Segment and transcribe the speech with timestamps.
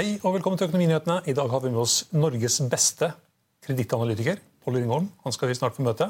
[0.00, 1.18] Hei og velkommen til Økonominyhetene.
[1.28, 3.10] I dag har vi med oss Norges beste
[3.66, 5.10] kredittanalytiker, Pål Ringholm.
[5.26, 6.06] Han skal vi snart få møte.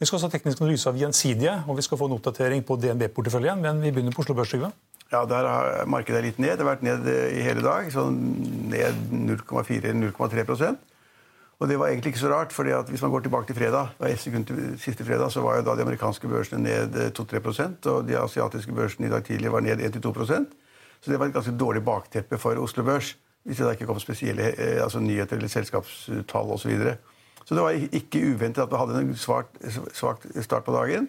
[0.00, 2.78] Vi skal også ha teknisk analyse av Gjensidige, og vi skal få en oppdatering på
[2.80, 3.60] DNB-porteføljen.
[3.60, 4.54] Men vi begynner på Oslo Børs.
[4.54, 4.70] Trygve.
[5.10, 6.56] Ja, Der har markedet litt ned.
[6.56, 7.92] Det har vært ned i hele dag.
[7.92, 8.16] sånn
[8.72, 10.80] Ned 0,4-0,3%
[11.60, 12.52] Og Det var egentlig ikke så rart.
[12.52, 15.74] for Hvis man går tilbake til fredag, da til siste fredag, så var jo da
[15.76, 19.84] de amerikanske børsene ned eh, 2-3 og de asiatiske børsene i dag tidlig var ned
[19.84, 20.46] 1-2
[21.02, 23.16] Så det var et ganske dårlig bakteppe for Oslo Børs.
[23.42, 26.62] Hvis det da ikke kom spesielle eh, altså nyheter eller selskapstall osv.
[26.62, 26.96] Så, videre.
[27.44, 29.50] så det var ikke uventet at vi hadde en svak,
[30.42, 31.08] start på dagen.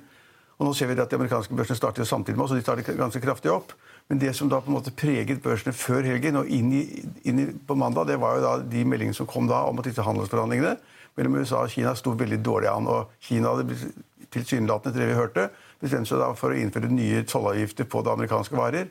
[0.57, 2.97] Og nå ser vi at De amerikanske børsene starter samtidig med oss, og de starter
[2.97, 3.73] ganske kraftig opp.
[4.09, 6.83] Men det som da på en måte preget børsene før helgen og inn, i,
[7.29, 9.87] inn i, på mandag, det var jo da de meldingene som kom da om at
[9.87, 10.75] disse handelsforhandlingene
[11.17, 12.89] mellom USA og Kina sto veldig dårlig an.
[12.89, 13.77] Og Kina hadde
[14.33, 15.47] tilsynelatende, etter det vi hørte,
[15.83, 18.89] bestemt seg da for å innføre nye tollavgifter på det amerikanske varer.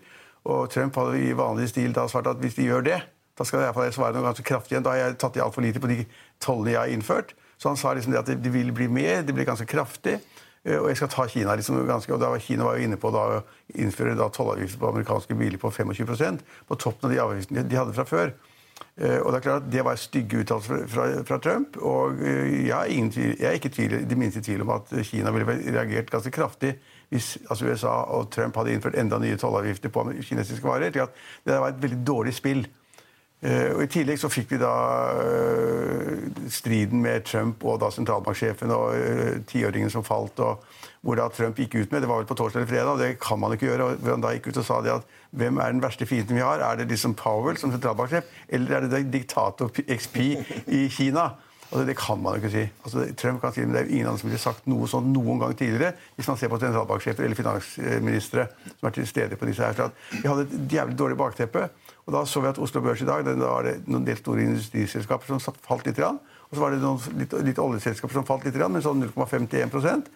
[0.49, 3.01] Og Trump hadde i vanlig stil da svart at hvis de gjør det,
[3.39, 4.85] da skal jeg svare noe ganske kraftig igjen.
[4.85, 6.03] Da har jeg tatt i altfor lite på de
[6.43, 7.33] tollene jeg har innført.
[7.57, 10.19] Så han sa liksom det at det vil bli mer, det blir ganske kraftig.
[10.65, 12.99] Eh, og jeg skal ta Kina liksom ganske, og da var Kina var jo inne
[13.01, 17.65] på da, å innføre tollavgifter på amerikanske biler på 25% på toppen av de avgiftene
[17.67, 18.35] de hadde fra før.
[18.97, 21.77] Eh, og Det er klart at det var stygge uttalelser fra, fra, Trump.
[21.77, 24.93] og eh, jeg er, tvil, jeg er ikke tvil, det minste i tvil om at
[25.09, 26.75] Kina ville reagert ganske kraftig
[27.13, 30.91] hvis altså USA og Trump hadde innført enda nye tollavgifter på kinesiske varer.
[30.91, 32.63] Det var et veldig dårlig spill.
[33.43, 34.73] Uh, og I tillegg så fikk vi da
[35.19, 40.39] uh, striden med Trump og da sentralbanksjefen og uh, tiåringen som falt.
[40.39, 40.63] og
[41.03, 43.19] hvor da Trump gikk ut med, Det var vel på torsdag eller fredag, og det
[43.19, 43.85] kan man ikke gjøre.
[43.85, 46.45] og han da gikk ut og sa det at Hvem er den verste fienden vi
[46.45, 46.61] har?
[46.61, 50.17] Er det liksom Powell som sentralbanksjef, eller er det diktator XP
[50.69, 51.33] i Kina?
[51.73, 52.67] Altså, det kan man jo ikke si.
[52.85, 55.09] Altså, Trump kan si, men Det er jo ingen andre som ville sagt noe sånn
[55.13, 59.49] noen gang tidligere, hvis man ser på sentralbanksjefer eller finansministre som er til stede på
[59.49, 59.73] disse her.
[59.73, 59.89] Så
[60.21, 61.71] vi hadde et jævlig dårlig bakteppe.
[62.07, 64.43] Og da så vi at Oslo Børs i dag da var det noen del store
[64.43, 66.01] industriselskaper som falt litt.
[66.03, 70.11] Og så var det noen litt, litt oljeselskaper som falt litt, men sånn 0,51%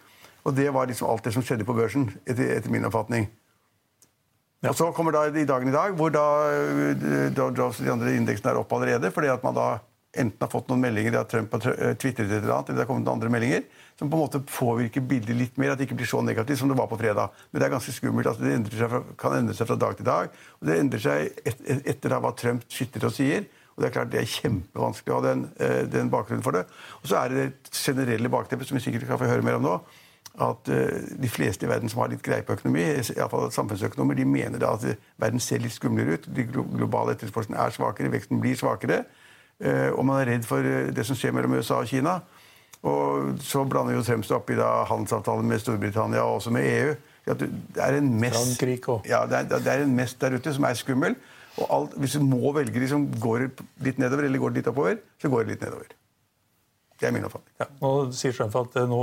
[0.47, 3.29] Og det var liksom alt det som skjedde på børsen, etter, etter min oppfatning.
[4.65, 4.73] Ja.
[4.73, 6.27] Og Så kommer da i dagen i dag, hvor da
[7.35, 9.11] Dow Jones og de andre indeksene er opp allerede.
[9.11, 9.69] fordi at man da
[10.17, 12.85] enten har fått noen meldinger at Trump har eh, tvitret et eller annet, eller det
[12.87, 13.67] har kommet noen andre meldinger
[13.99, 15.73] som på en måte påvirker bildet litt mer.
[15.73, 17.33] At det ikke blir så negativt som det var på fredag.
[17.51, 18.29] Men det er ganske skummelt.
[18.29, 20.35] Altså, det fra, kan endre seg fra dag til dag.
[20.61, 23.47] Og det endrer seg et, et, etter hva Trump sitter og sier.
[23.77, 26.65] Og Det er klart det er kjempevanskelig å ha den, eh, den bakgrunnen for det.
[27.03, 29.65] Og så er det det generelle bakteppet, som vi sikkert kan få høre mer om
[29.65, 29.77] nå.
[30.37, 34.27] At uh, de fleste i verden som har litt greie på økonomi, iallfall samfunnsøkonomer, de
[34.29, 34.83] mener da at
[35.17, 36.27] verden ser litt skumlere ut.
[36.29, 39.07] De globale etterspørselen er svakere, veksten blir svakere.
[39.57, 40.61] Uh, og man er redd for
[40.93, 42.19] det som skjer mellom USA og Kina.
[42.87, 46.97] Og så blander jo Trump opp i da, handelsavtalen med Storbritannia og også med EU.
[47.27, 47.49] Det
[47.83, 51.17] er en mest, ja, det er, det er en mest der ute som er skummel.
[51.57, 53.49] Og alt, hvis du må velge de som går
[53.83, 55.97] litt nedover eller går litt oppover, så går det litt nedover.
[57.01, 57.53] Det er min oppfatning.
[57.61, 59.03] Ja, nå sier Trump at eh, nå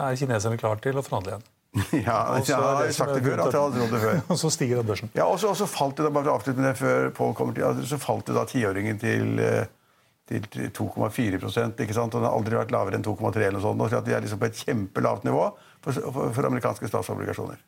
[0.00, 1.48] er kineserne klar til å forhandle igjen.
[2.02, 3.44] ja, jeg har sagt det før.
[3.44, 4.22] at hadde trodd det før.
[4.34, 5.12] Og så stiger børsen.
[5.14, 8.00] Ja, og så falt det da, bare avslutte med det før Paul kommer til, så
[8.02, 9.62] falt det da tiåringen til uh,
[10.30, 12.14] til 2,4 ikke sant?
[12.14, 13.82] og Den har aldri vært lavere enn 2,3 eller noe sånt.
[13.90, 15.48] Så de er liksom på et kjempelavt nivå
[15.82, 17.58] for, for, for, amerikanske statsobligasjoner.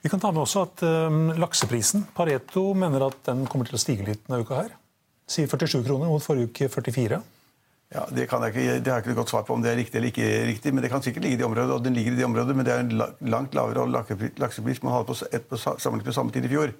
[0.00, 3.82] Vi kan ta med også at um, Lakseprisen Pareto mener at den kommer til å
[3.82, 4.62] stige litt denne uka.
[4.62, 4.78] her.
[5.30, 7.20] Sier 47 kroner mot forrige uke 44.
[7.90, 9.80] Ja, Det kan jeg ikke, det har jeg ikke godt svar på om det er
[9.80, 11.74] riktig eller ikke riktig, men det kan sikkert ligge i det området.
[11.74, 13.88] og den ligger i det området, Men det er en langt lavere
[14.38, 15.14] laksepris man hadde på,
[15.48, 16.72] på, sammenlignet med samme tid i fjor.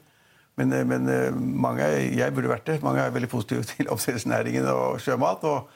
[0.58, 1.84] Men, eh, men, eh, mange,
[2.16, 2.82] jeg burde vært det.
[2.82, 5.44] Mange er veldig positive til oppdrettsnæringen og sjømat.
[5.44, 5.70] Og,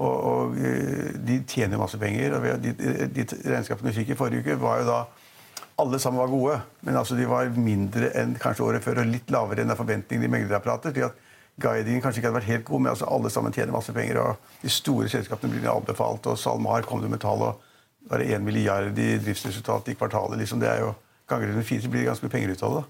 [0.00, 2.32] Og, og eh, de tjener masse penger.
[2.32, 5.00] og De, de regnskapene vi fikk i forrige uke, var jo da
[5.80, 9.30] alle sammen var gode, men altså de var mindre enn kanskje året før og litt
[9.32, 10.92] lavere enn forventningene i meglerapparatet.
[10.92, 11.28] slik at
[11.60, 14.20] Guidingen kanskje ikke hadde vært helt god, men altså alle sammen tjener masse penger.
[14.22, 17.60] og De store selskapene blir anbefalt, og SalMar kom det med tall og
[18.08, 20.38] bare det 1 milliard i driftsresultat i kvartalet.
[20.38, 20.94] liksom det er jo
[21.30, 22.80] Ganger under fire, så blir det ganske mye penger ut av det.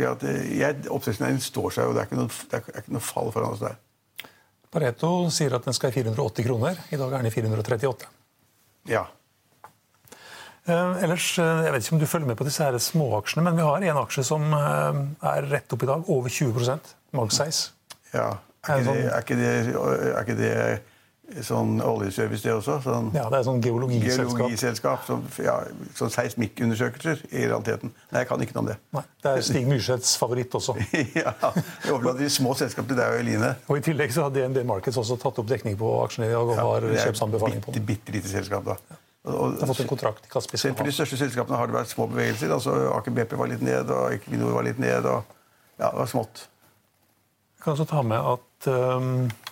[0.00, 3.64] Oppdrettsnæringen står seg, og det er ikke noe, det er ikke noe fall foran oss
[3.64, 3.80] der.
[4.72, 6.78] Pareto sier at den skal i 480 kroner.
[6.90, 8.08] I dag er den i 438.
[8.88, 9.04] Ja.
[10.64, 13.56] Eh, ellers, eh, Jeg vet ikke om du følger med på disse her småaksjene, men
[13.58, 15.02] vi har en aksje som eh,
[15.34, 16.08] er rett opp i dag.
[16.08, 16.80] Over 20
[17.12, 17.72] Magseis.
[18.14, 18.38] ja.
[18.62, 19.74] Er, ikke det, er, ikke det,
[20.14, 20.82] er ikke det
[21.46, 22.78] sånn oljeservice, det også?
[22.84, 24.38] Sånn, Ja, Det er sånn geologiselskap.
[24.38, 25.04] Geologiselskap.
[25.06, 25.56] Som, ja,
[25.98, 27.92] sånn seismikkundersøkelser i realiteten.
[28.10, 28.78] Nei, jeg kan ikke noe om det.
[28.96, 30.76] Nei, det er Stig Myrseths favoritt også.
[31.22, 33.54] ja, Jeg overlater de små selskapene til deg og Eline.
[33.68, 36.52] Og I tillegg så har DNB Markets også tatt opp dekning på aksjene i dag
[36.52, 37.88] og har er kjøpsanbefaling på bitte, dem.
[37.88, 39.00] bitte lite selskap, da.
[39.22, 41.92] Og, og, har fått en kontrakt i selv for de største selskapene har det vært
[41.92, 42.50] små bevegelser.
[42.50, 45.06] altså Aker BP var litt ned, og Equinor var litt ned.
[45.06, 45.22] og
[45.78, 46.48] ja, det var smått.
[47.56, 49.51] Jeg kan også ta med at um, ja,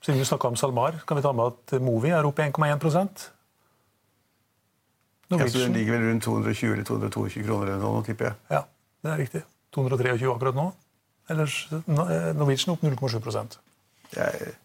[0.00, 3.28] Siden vi snakka om SalMar, kan vi ta med at Movi er oppe i 1,1
[5.30, 8.38] ja, så den ligger vel rundt 220 eller 222 kroner eller noe, tipper jeg.
[8.50, 8.62] Ja,
[9.04, 9.42] det er riktig.
[9.76, 10.64] 223 akkurat nå.
[11.30, 11.92] Ellers eh,
[12.34, 13.58] Norwegian opp 0,7
[14.10, 14.56] Det er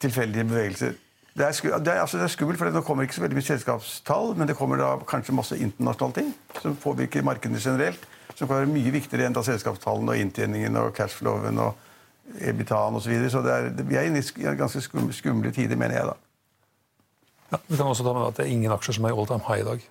[0.00, 0.98] tilfeldige bevegelser.
[1.32, 3.38] Det er, sku, det, er, altså, det er skummelt, for nå kommer ikke så veldig
[3.38, 8.02] mye selskapstall, men det kommer da kanskje masse internasjonale ting som påvirker markedene generelt.
[8.34, 11.88] Som kan være mye viktigere enn da selskapstallene og inntjeningen og cashflowen og
[12.38, 13.04] ebitaen osv.
[13.04, 13.30] Så, videre.
[13.32, 16.16] så det er, vi er inne i sk- ganske skum, skumle tider, mener jeg da.
[17.50, 19.26] Ja, vi kan også ta med at det er ingen aksjer som er i all
[19.26, 19.86] time high i dag.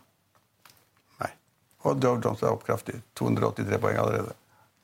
[1.20, 1.32] Nei.
[1.84, 3.02] Og Dow Jones er opp kraftig.
[3.20, 4.32] 283 poeng allerede.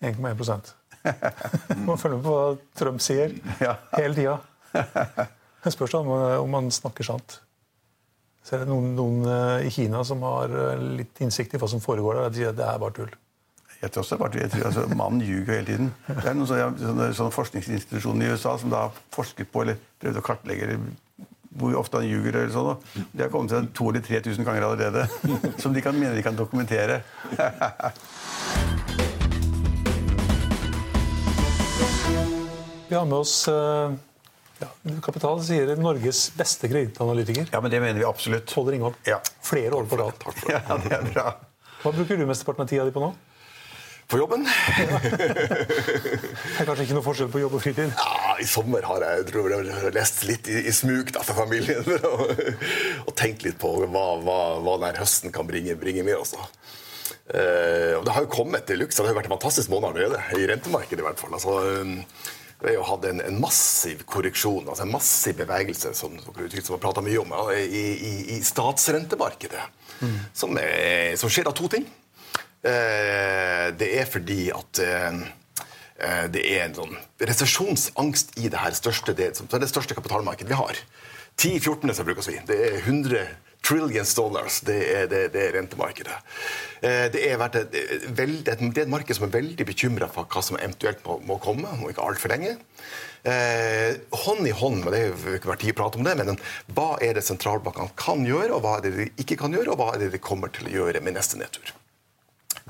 [0.04, 0.74] 1,1
[1.86, 3.32] Man følger med på hva Trump sier
[3.64, 3.78] Ja.
[3.96, 4.40] hele tida.
[5.64, 7.40] Det spørs om, om han snakker sant.
[8.46, 11.70] Så er det noen, noen eh, i Kina som har eh, litt innsikt i hva
[11.72, 12.28] som foregår der.
[12.34, 13.14] De sier at det er bare tull.
[13.82, 15.90] Jeg tror også jeg tror, altså, Mannen ljuger hele tiden.
[16.08, 19.82] Det er noen sånne, sånne, sånne forskningsinstitusjoner i USA som da har forsket på eller
[20.02, 20.78] prøvd å kartlegge
[21.56, 22.36] hvor ofte han ljuger.
[22.36, 23.06] eller sånn.
[23.14, 25.08] De har kommet til 2000 eller 3000 ganger allerede.
[25.62, 27.02] Som de kan mene de kan dokumentere.
[32.86, 33.94] Vi har med oss eh,
[34.62, 34.68] ja,
[35.04, 37.50] Kapital sier Norges beste kredittanalytiker.
[37.52, 38.52] Ja, men det mener vi absolutt.
[38.56, 39.00] Holder Ringholm.
[39.10, 39.18] Ja.
[39.42, 40.14] Flere år på rad.
[40.54, 41.32] Ja, det er bra.
[41.82, 43.10] Hva bruker du mesteparten av tida di på nå?
[44.08, 44.46] På jobben?
[46.56, 47.90] Det er kanskje ikke noe forskjell på jobb og fritid?
[47.98, 51.82] Ja, I sommer har jeg, tror jeg, lest litt i, i smug da, for familien.
[52.12, 52.36] og,
[53.08, 56.46] og tenkt litt på hva, hva, hva denne høsten kan bringe, bringe med da.
[57.34, 59.02] Eh, og det har jo kommet til luxe.
[59.02, 60.22] Det har jo vært en fantastisk måned allerede.
[60.38, 61.34] I rentemarkedet i hvert fall.
[61.34, 61.98] Altså, um,
[62.62, 66.78] vi har jo hatt en, en massiv korreksjon, altså en massiv bevegelse, som dere som
[66.78, 69.66] har prata mye om, i, i, i statsrentemarkedet.
[70.36, 71.86] Som, er, som skjer av to ting.
[72.66, 75.18] Eh, det er fordi at eh,
[76.02, 76.96] eh, det er en sånn
[77.30, 80.86] resesjonsangst i det her største, det, er det største kapitalmarkedet vi har.
[81.36, 82.38] 10-14, som å si.
[82.48, 83.26] Det er 100
[83.66, 84.62] trillions dollars.
[84.66, 86.16] Det er, det, det er rentemarkedet.
[86.82, 87.76] Det er, et,
[88.16, 91.18] veld, et, det er et marked som er veldig bekymra for hva som eventuelt må,
[91.26, 92.54] må komme om ikke altfor lenge.
[93.26, 96.38] Eh, hånd i hånd med det jo ikke vært tid å prate om det, men
[96.78, 99.82] hva er det sentralbankene kan gjøre, og hva er det de ikke kan gjøre, og
[99.82, 101.74] hva er det de kommer til å gjøre med neste nedtur.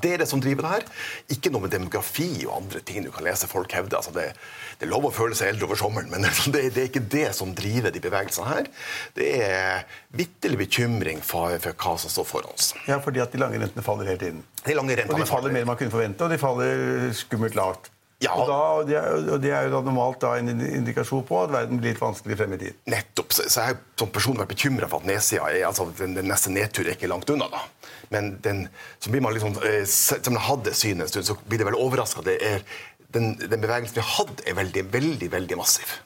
[0.04, 0.88] Det er det som driver det her.
[1.32, 3.96] Ikke noe med demografi og andre ting du kan lese folk hevde.
[3.96, 4.26] Altså det,
[4.76, 7.30] det er lov å føle seg eldre over sommeren, men det, det er ikke det
[7.38, 8.68] som driver de bevegelsene her.
[9.16, 9.88] Det er
[10.20, 12.74] vitterlig bekymring for, for hva som står foran oss.
[12.90, 14.44] Ja, fordi at de lange rentene faller hele tiden.
[14.66, 17.56] De lange Og rentene de faller mer enn man kunne forvente, og de faller skummelt
[17.56, 17.92] lavt.
[18.24, 18.32] Ja.
[18.32, 21.42] Og, da, og, det er, og det er jo da normalt da en indikasjon på
[21.44, 22.78] at verden blir litt vanskelig frem i tid.
[22.90, 23.36] Nettopp.
[23.36, 26.30] Så, så jeg har som person vært bekymra for at nedsida er altså den, den
[26.32, 27.50] neste nedtur er ikke langt unna.
[27.52, 27.66] da.
[28.14, 28.66] Men den,
[29.04, 31.68] så blir man liksom, eh, selv om jeg hadde synet en stund, så blir det
[31.68, 32.24] veldig overraska.
[32.26, 35.98] Den, den bevegelsen vi har hatt, er veldig, veldig, veldig massiv.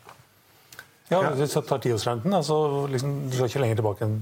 [1.10, 4.18] Ja, Hvis du tar tiårsrenten, altså, liksom, du skal ikke lenger tilbake enn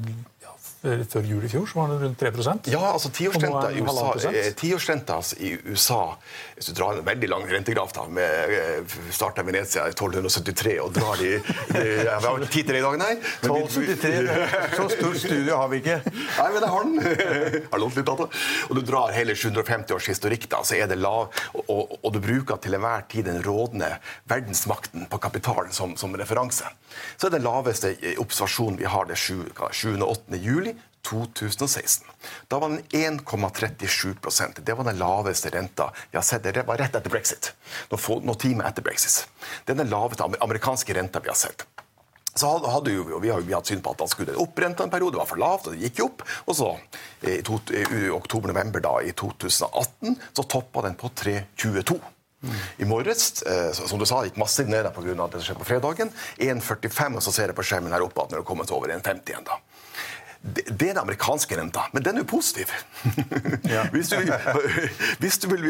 [1.11, 2.31] før jul i fjor, så var den rundt 3
[2.71, 3.81] Ja, altså tiårsrenta i
[4.73, 6.01] eh, i USA
[6.55, 10.77] Hvis du drar en veldig lang rentegraf da, med eh, starter i Venezia i 1273
[10.83, 13.13] og drar de vi Jeg har ikke tid til det i dag, nei.
[13.43, 15.97] 1273, er- så stor studie har vi ikke.
[16.07, 16.95] Nei, men det har den.
[17.71, 18.27] Har lånt litt data.
[18.27, 18.41] det.
[18.69, 22.13] Og du drar hele 750 års historikk, da, så er det lav, og, og, og
[22.15, 23.89] du bruker til enhver tid den rådende
[24.29, 26.69] verdensmakten på kapitalen som, som referanse.
[27.17, 29.43] Så er det den laveste eh, observasjonen vi har, det 7.
[29.71, 29.89] 7.
[30.01, 30.41] og 8.
[30.43, 30.75] juli
[31.09, 32.07] 2016.
[32.47, 36.43] Da var den 1,37% Det var den laveste renta vi har sett.
[36.43, 37.53] Det var rett etter brexit.
[37.89, 39.27] Noen, få, noen timer etter brexit.
[39.65, 41.63] Det er den laveste amerikanske renta vi har sett.
[42.35, 44.83] så hadde jo, Vi har jo hatt syn på at han skulle det opp renta
[44.83, 46.27] en periode, det var for lavt, og det gikk jo opp.
[46.45, 46.69] Og så,
[47.23, 51.97] i, i oktober-november da, i 2018, så toppa den på 3,22.
[52.43, 52.53] Mm.
[52.77, 55.15] I morges eh, som du sa, gikk massivt ned pga.
[55.15, 56.11] det som skjedde på fredagen.
[56.37, 59.31] 1,45, og så ser jeg på skjermen her oppe at den har kommet over 1,50
[59.31, 59.47] igjen.
[59.47, 59.57] da.
[60.41, 62.71] Det, er den amerikanske renta, men den er jo positiv.
[63.67, 63.83] Ja.
[63.91, 64.17] hvis, du,
[65.19, 65.65] hvis, du, vil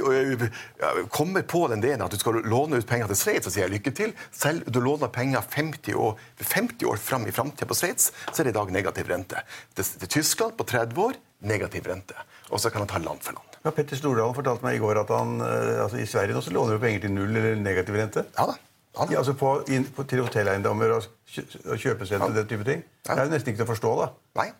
[1.10, 3.78] kommer på den delen at du skal låne ut penger til Sveits, så sier jeg
[3.78, 4.14] lykke til.
[4.32, 8.42] Selv om du låner penger 50 år, 50 år fram i framtida på Sveits, så
[8.42, 9.42] er det i dag negativ rente.
[9.76, 12.18] Til, til Tyskland på 30 år negativ rente.
[12.50, 13.58] Og så kan han ta land for land.
[13.66, 16.54] Ja, Petter Stordalen fortalte meg i går at han, eh, altså, i Sverige nå så
[16.56, 18.24] låner du penger til null eller negativ rente.
[18.38, 18.56] Ja da.
[18.98, 22.86] Ja, ja, altså på, inn, på, til hotelleiendommer og, kjøpesentre og den type ting.
[23.06, 24.12] Det er jo nesten ikke til å forstå, da.
[24.42, 24.51] Nei.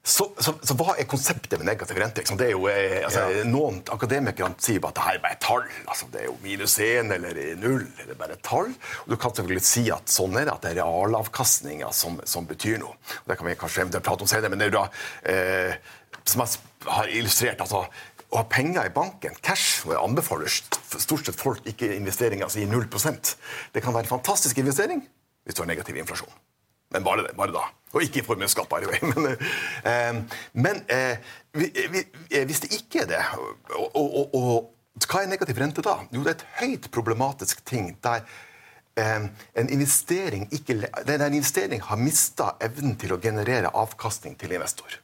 [0.00, 2.22] Så, så, så, hva er konseptet med negativ rente?
[2.24, 3.42] Det er jo, eh, altså, ja.
[3.44, 5.66] Noen akademikere sier bare at det her er bare tall.
[5.84, 7.84] Altså, det er jo minus én eller null.
[8.00, 8.72] eller bare tall.
[9.04, 12.48] Og du kan selvfølgelig si at sånn er det, at det er realavkastninga som, som,
[12.48, 12.96] betyr noe.
[13.20, 14.86] Og det kan vi kanskje prate om senere, men det er jo da
[15.34, 15.92] eh,
[16.24, 17.84] som jeg har illustrert altså,
[18.30, 22.62] å ha penger i banken, cash, og jeg anbefaler stort sett folk ikke investeringer altså
[22.62, 23.34] gir 0%
[23.74, 25.02] Det kan være en fantastisk investering
[25.44, 26.30] hvis du har negativ inflasjon.
[26.94, 27.62] Men bare, det, bare da.
[27.94, 29.00] Og ikke i formuesskatt, by the way.
[29.14, 29.30] Men,
[29.86, 31.16] eh, men eh,
[31.54, 33.20] eh, hvis det ikke er det
[33.78, 34.70] og, og, og,
[35.06, 35.96] hva er negativ rente da?
[36.12, 38.26] Jo, det er et høyt problematisk ting der
[38.98, 44.98] eh, en investering, ikke, en investering har mista evnen til å generere avkastning til investor.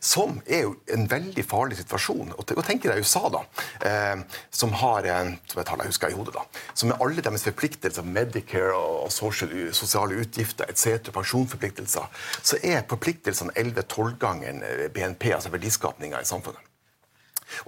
[0.00, 2.34] Som er jo en veldig farlig situasjon.
[2.38, 3.42] Og tenk deg USA, da,
[3.88, 7.24] eh, som har en, som jeg, tar, jeg husker i hodet da, som med alle
[7.24, 14.86] deres forpliktelser, Medicare og social, sosiale utgifter etc., pensjonsforpliktelser, så er forpliktelsene 11-12 ganger eh,
[14.92, 16.68] BNP, altså verdiskapninga i samfunnet.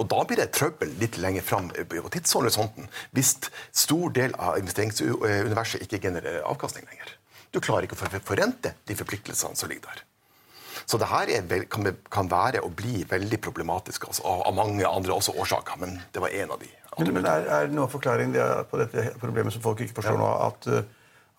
[0.00, 3.34] Og Da blir det trøbbel litt lenger fram på tidshorisonten hvis
[3.68, 7.12] stor del av investeringsuniverset ikke genererer avkastning lenger.
[7.52, 10.04] Du klarer ikke å forrente de forpliktelsene som ligger der.
[10.84, 14.86] Så det her er, kan, kan, være og bli veldig problematisk altså, av, av, mange
[14.88, 15.78] andre også årsaker.
[15.80, 16.68] Men det var en av de.
[16.98, 18.36] Men, men er, er, det noen forklaring
[18.70, 20.20] på dette problemet som folk ikke forstår ja.
[20.20, 20.34] nå?
[20.50, 20.92] at eh,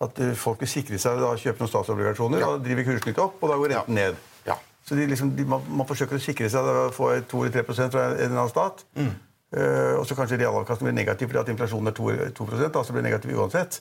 [0.04, 2.48] at eh, folk vil sikre seg da kjøpe noen statsobligasjoner, ja.
[2.52, 4.10] og driver kursen litt opp, og da går renten ja.
[4.10, 4.18] ned.
[4.48, 4.58] Ja.
[4.86, 8.18] Så de liksom, de, man, man, forsøker å sikre seg å få 2-3 fra en
[8.18, 8.84] eller annen stat.
[8.98, 9.14] Mm.
[9.56, 12.92] Uh, og så kanskje realavkastningen blir negativ fordi at inflasjonen er 2, 2 da, så
[12.92, 13.78] blir det negativ uansett.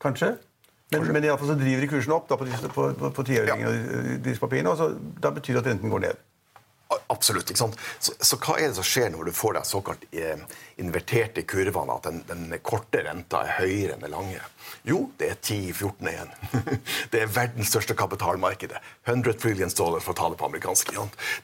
[0.00, 0.30] Kanskje?
[0.90, 4.80] Men, men iallfall så driver de kursen opp da, på, tiåringene og disse papirene, og
[4.80, 4.88] så,
[5.20, 6.26] da betyr det at renten går ned.
[7.12, 7.50] Absolutt.
[7.50, 7.76] ikke sant?
[8.00, 10.40] Så, så, hva er det som skjer når du får de såkalt eh,
[10.80, 14.40] inverterte kurvene, at den, den, korte renta er høyere enn den lange?
[14.88, 16.32] Jo, det er 10-14 igjen.
[17.12, 18.80] det er verdens største kapitalmarkedet.
[19.04, 20.94] 100 trillion dollar, for å tale på amerikansk.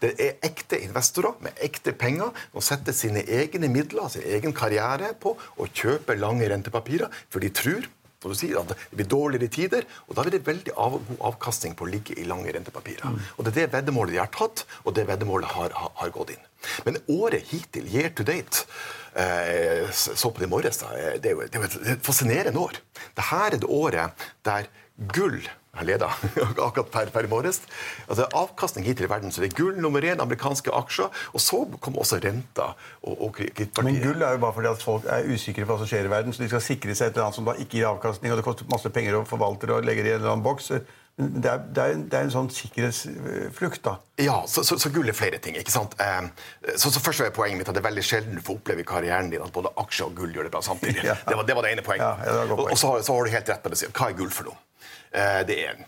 [0.00, 5.12] Det er ekte investorer med ekte penger som setter sine egne midler, sin egen karriere,
[5.20, 7.90] på å kjøpe lange rentepapirer, for de tror
[8.24, 11.22] som du sier, at det blir dårligere tider, og da blir det veldig av, god
[11.32, 13.04] avkastning på å ligge i lange rentepapirer.
[13.04, 13.20] Mm.
[13.36, 16.34] Og Det er det veddemålet de har tatt, og det veddemålet har, har, har gått
[16.34, 16.46] inn.
[16.86, 18.62] Men året hittil, year to date
[19.20, 22.06] eh, Så på det i morges, da, eh, det er jo, det er jo et
[22.06, 22.80] fascinerende år.
[23.04, 24.70] Dette er det året der
[25.12, 25.42] gull
[25.78, 26.10] har leda
[26.66, 27.62] akkurat per, per morges.
[28.08, 31.22] Altså, avkastning hittil i verden, så det er gull nummer én, amerikanske aksjer.
[31.34, 32.72] Og så kommer også renta.
[33.02, 33.40] Og, og
[33.84, 36.12] Men gull er jo bare fordi at folk er usikre på hva som skjer i
[36.12, 38.40] verden, så de skal sikre seg et eller annet som da ikke gir avkastning, og
[38.40, 40.70] det koster masse penger å forvalte og legge det i en eller annen boks.
[41.14, 43.92] Det er, det, er, det er, en sånn sikkerhetsflukt, da.
[44.18, 45.54] Ja, så, så, så, gull er flere ting.
[45.60, 45.94] ikke sant?
[46.02, 46.26] Eh,
[46.74, 48.88] så, så først er Poenget mitt at det er veldig sjelden du får oppleve i
[48.88, 51.04] karrieren din at både aksjer og gull gjør det bra samtidig.
[51.10, 51.14] Ja.
[51.22, 52.26] Det, var, det, var, det ene poenget.
[52.26, 53.78] Ja, og, og så, har, så har du helt rett på det.
[53.94, 54.58] Hva er gull for noe?
[55.14, 55.78] Eh, det er,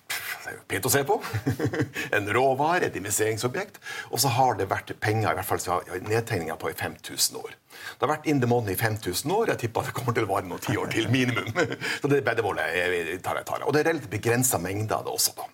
[0.68, 1.18] pent å se på.
[2.16, 3.80] en råvare, et investeringsobjekt.
[4.10, 7.56] Og så har det vært penger, i hvert fall nedtegninger på i 5000 år.
[7.96, 9.52] Det har vært in the money i 5000 år.
[9.52, 11.52] Jeg tipper det kommer til å vare noen tiår til, minimum.
[12.00, 13.66] Så det er veddemålet tar jeg tar.
[13.66, 15.36] Og det er relativt begrensa mengder av det også.
[15.36, 15.50] da.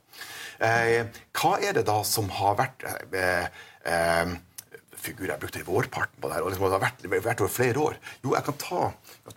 [0.62, 3.46] Eh, hva er det da som har vært eh,
[3.90, 4.34] eh,
[5.02, 7.52] figur jeg brukte i vårparten på det her, og liksom, det har vært, vært, over
[7.52, 7.98] flere år.
[8.22, 8.82] Jo, jeg kan ta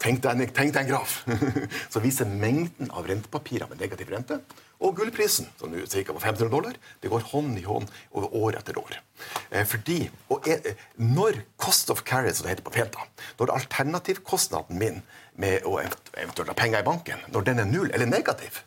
[0.01, 1.17] tenk deg en graf
[1.93, 4.39] som viser mengden av rentepapirer med negativ rente,
[4.83, 6.75] og gullprisen, som nå er på 500 dollar.
[7.01, 8.97] Det går hånd i hånd over år etter år.
[9.49, 12.97] Eh, fordi, og er, Når cost of carry, som det heter på pent,
[13.39, 15.01] når alternativkostnaden min
[15.35, 18.61] med å eventuelt ha penger i banken, når den er null eller negativ,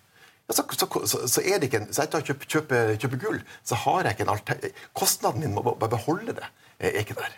[0.48, 3.76] så, så, så, er det ikke en, så etter å kjøpe, kjøpe, kjøpe gull, så
[3.84, 6.48] har jeg ikke en alter, Kostnaden min må bare beholde det
[6.78, 7.34] er ikke der.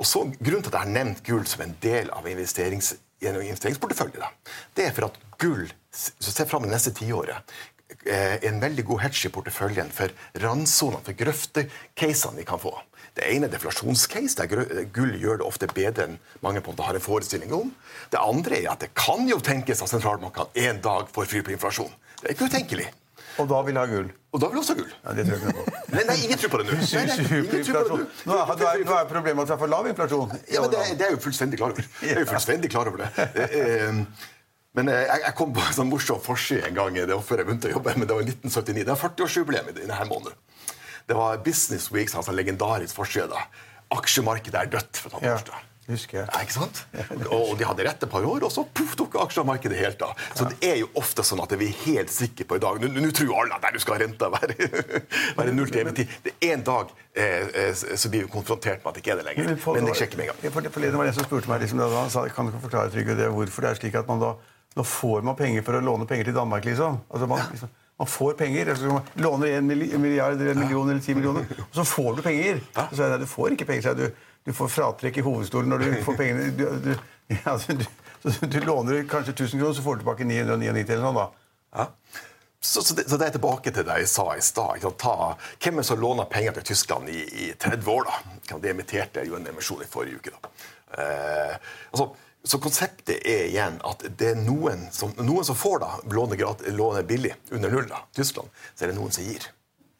[0.00, 4.30] Og så, Grunnen til at jeg har nevnt gull som en del av investerings, investeringsportefølje,
[4.74, 7.69] det er for at gull så ser fram det neste tiåret, eh,
[8.06, 12.72] en veldig god hedge i porteføljen for randsonene, for grøftecasene vi kan få.
[13.16, 16.86] Det ene er deflasjonscase, der gull gjør det ofte bedre enn mange på en måte
[16.86, 17.72] har en forestilling om.
[18.12, 21.52] Det andre er at det kan jo tenkes at sentralbankene en dag får fyr på
[21.56, 21.92] inflasjon.
[22.20, 22.88] Det er ikke utenkelig.
[23.40, 24.08] Og da vil ha gull.
[24.30, 24.94] Og da vil også ha gull.
[25.04, 25.76] Ja, det tror jeg ikke på.
[25.94, 26.74] Nei, nei, ingen tror på det nå.
[26.94, 28.08] Nei, nei, ingen tror på det.
[28.30, 30.34] Nå er, nå er, nå er problemet at det er for lav inflasjon.
[30.52, 31.88] Ja, men det, det er jeg jo fullstendig klar over.
[32.04, 33.26] Jeg er jo fullstendig klar over det.
[34.70, 36.94] Eh, Men eh, jeg, jeg kom på en sånn morsom forside en gang.
[36.94, 38.84] Det var før jeg begynte å jobbe, men det var 1979.
[38.84, 40.38] Det var 40-årsjubileum i denne måneden.
[41.10, 43.34] Det var Business Week altså en legendarisk forside.
[43.90, 44.96] Aksjemarkedet er dødt.
[45.02, 45.52] for å ta Ja, første.
[45.90, 46.28] husker jeg.
[46.30, 46.84] Ja, ikke sant?
[47.34, 50.12] Og de hadde rett et par år, og så puff, tok aksjemarkedet helt av.
[50.38, 53.10] Så det er jo ofte sånn at vi er helt sikre på i dag Nå,
[53.16, 54.54] tror alle at du skal ha renta være,
[55.40, 56.14] være null til evig tid.
[56.28, 59.22] Det er en dag eh, eh, så blir vi konfrontert med at det ikke er
[59.24, 59.56] det lenger.
[59.58, 60.70] for- Men jeg sjekker med en gang.
[60.70, 62.94] Forleden var det en som spurte meg liksom, da, han sa, kan du ikke forklare
[62.94, 64.30] Trygve, det, hvorfor det er slik at man da
[64.76, 67.00] nå får man penger for å låne penger til Danmark, liksom.
[67.10, 68.70] Altså, man, liksom man får penger.
[68.70, 72.22] Altså, man låner en milliard eller en million eller ti millioner, og så får du
[72.24, 72.60] penger.
[72.78, 73.82] Så sa jeg, du får ikke penger.
[73.82, 76.46] så jeg, Du, du får fratrekk i hovedstolen når du får pengene.
[76.56, 76.94] Du, du,
[77.44, 81.12] ja, du, du låner kanskje 1000 kroner, så får du tilbake 999 eller noe.
[81.12, 81.26] da.
[81.76, 81.86] Ja.
[82.62, 84.80] Så, så, det, så det er tilbake til det jeg sa i stad.
[84.80, 88.08] Hvem er det som låner penger til Tyskland i, i 30 år?
[88.08, 88.56] da?
[88.56, 90.32] De emitterte jo en emisjon i forrige uke.
[90.40, 90.50] da.
[91.04, 91.54] Eh,
[91.92, 92.10] altså,
[92.44, 96.38] så konseptet er igjen at det er noen som, noen som får da, låne,
[96.72, 99.48] låne billig, under null, da, Tyskland, så er det noen som gir.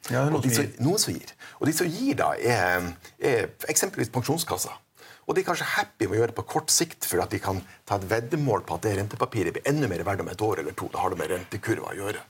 [0.08, 1.34] Ja, noen og de som som, noen som gir.
[1.60, 2.86] Og de som gir, da, er,
[3.20, 4.72] er eksempelvis pensjonskasser.
[5.28, 7.38] Og de er kanskje happy med å gjøre det på kort sikt, for at de
[7.42, 10.62] kan ta et veddemål på at det rentepapiret blir enda mer verdt om et år
[10.62, 10.88] eller to.
[10.90, 12.24] Det har det med rentekurva å gjøre.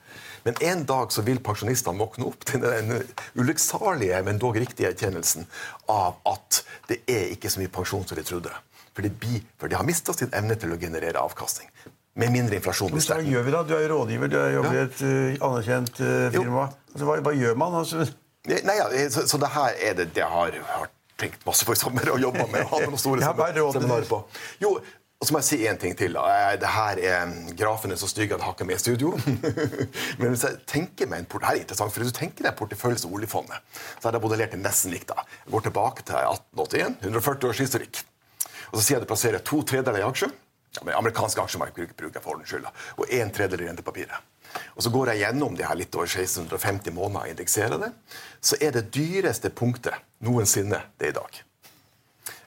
[0.45, 2.93] Men en dag så vil pensjonistene våkne opp til den
[3.39, 5.47] ulykksalige, men dog riktige erkjennelsen
[5.93, 8.53] av at det er ikke så mye pensjon som de trodde.
[8.95, 11.69] For de, blir, for de har mista sin evne til å generere avkastning.
[12.19, 13.61] Med mindre inflasjon blir hva gjør vi da?
[13.65, 14.87] Du er jo rådgiver, du er jobber i Ja.
[14.89, 16.65] et uh, anerkjent uh, firma.
[16.91, 17.77] Altså, hva, hva gjør man?
[17.83, 18.09] Altså,
[18.51, 20.89] Nei, ja, så, så det her er det det jeg har, har
[21.21, 22.65] tenkt masse på i sommer og jobba med.
[22.65, 24.23] og hatt noen store er seminarer på.
[24.65, 24.79] Jo,
[25.21, 26.17] og så må jeg si en ting til.
[26.17, 29.11] Eh, Det her er Grafene så stygge at jeg har ikke med i studio.
[30.19, 32.57] Men hvis jeg tenker meg en port her er interessant, for hvis du tenker deg
[32.57, 33.61] porteføljen til oljefondet,
[34.01, 35.13] så har jeg modellert det nesten likt.
[35.13, 35.27] da.
[35.45, 38.01] Jeg går tilbake til 1881, 140 års historikk.
[38.71, 40.33] Og så sier jeg du plasserer to tredeler i aksjer.
[40.87, 42.67] Men amerikanske aksjemarked bruker- jeg for ordens skyld.
[42.97, 44.15] Og en tredel i rentepapiret.
[44.77, 47.93] Og så går jeg gjennom de her litt over 1650 måneder og indekserer det.
[48.41, 51.43] Så er det dyreste punktet noensinne det i dag.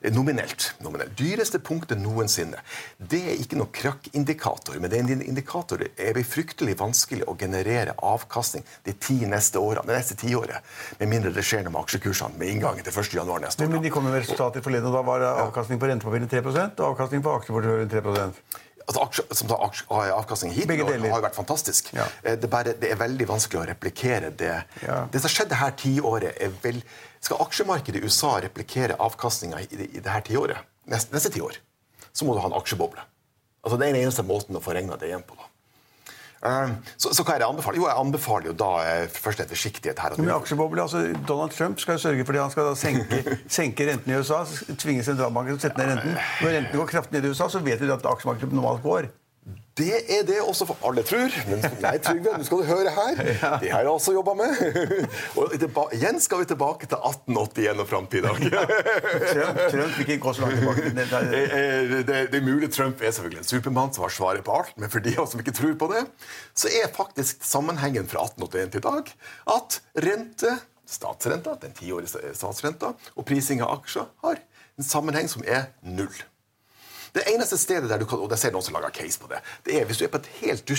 [0.04, 0.74] Eh, Nominelt.
[0.84, 1.16] nominelt.
[1.18, 2.60] Dyreste punktet noensinne.
[2.98, 7.38] Det er ikke noen krakkindikator, men det er en indikator det er fryktelig vanskelig å
[7.40, 10.60] generere avkastning de ti neste årene, det neste tiåret.
[11.00, 13.14] Med mindre det skjer noe med aksjekursene med inngangen til 1.
[13.16, 13.68] januar neste år.
[13.70, 16.92] men, men de kom med resultater forleden, og da var avkastning på rentepapirene 3% og
[16.92, 21.94] avkastning på aksjeporteføljen 3 Altså, som tar aksje, avkastning hit har jo vært fantastisk.
[21.96, 22.04] Ja.
[22.24, 24.58] Eh, Det, bare, det er veldig vanskelig å replikere det.
[24.84, 25.06] Ja.
[25.12, 26.82] Det som skjedde her tiåret, er vel
[27.24, 31.56] Skal aksjemarkedet i USA replikere avkastninga i, i det her tiåret, neste, neste tiår,
[32.12, 33.00] så må du ha en aksjeboble.
[33.64, 35.38] Altså, det er den eneste måten å få regna det igjen på.
[35.40, 35.48] da.
[36.44, 37.80] Um, så, så hva er det jeg anbefaler?
[37.80, 40.16] Jo, jeg anbefaler jo da eh, først en forsiktighet her.
[40.20, 42.42] Men aksjeboble, altså Donald Trump skal jo sørge for det.
[42.44, 43.22] Han skal da senke,
[43.60, 44.42] senke renten i USA.
[44.76, 46.18] Tvinge sentralbanken til å sette ned renten.
[46.44, 49.08] Når renten går kraftig ned i USA, så vet vi at aksjemarkedet normalt går.
[49.78, 51.34] Det er det også for alle tror.
[51.50, 53.22] Men nei, Trygve, nå skal du høre her.
[53.64, 54.60] Det har jeg også jobba med.
[55.40, 55.56] Og
[55.98, 58.44] igjen skal vi tilbake til 1881 og fram til i dag.
[59.32, 60.92] Trump, Trump vil ikke gå så langt tilbake.
[60.94, 64.14] Det, det, Eh, eh, Det, det er mulig Trump er selvfølgelig en supermann som har
[64.14, 66.04] svaret på alt, men for de som ikke tror på det,
[66.54, 69.12] så er faktisk sammenhengen fra 1881 til i dag
[69.56, 70.54] at rente,
[70.90, 74.38] statsrenta, den tiårige statsrenta, og prising av aksjer har
[74.78, 76.14] en sammenheng som er null.
[77.14, 79.44] Det eneste stedet der du kan, og det ser noen som lager case på det,
[79.68, 80.72] det er hvis du er på et helt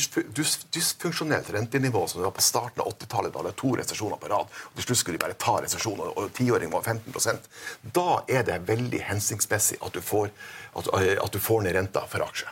[0.75, 4.31] dysfunksjonelt rentenivå som du var på starten av 80-tallet, da det er to resesjoner på
[4.33, 7.47] rad, og til slutt skulle de bare ta resesjonen, og tiåringen var 15%
[7.95, 10.35] da er det veldig hensiktsmessig at du får,
[10.75, 12.51] at, eh, at du får ned renta for aksjer.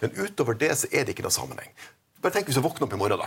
[0.00, 1.70] Men utover det så er det ikke noe sammenheng.
[2.22, 3.26] Bare tenk hvis du våkner opp i morgen, da.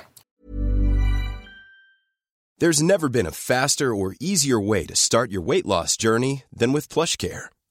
[2.61, 6.73] There's never been a faster or easier way to start your weight loss journey than
[6.73, 7.49] with PlushCare.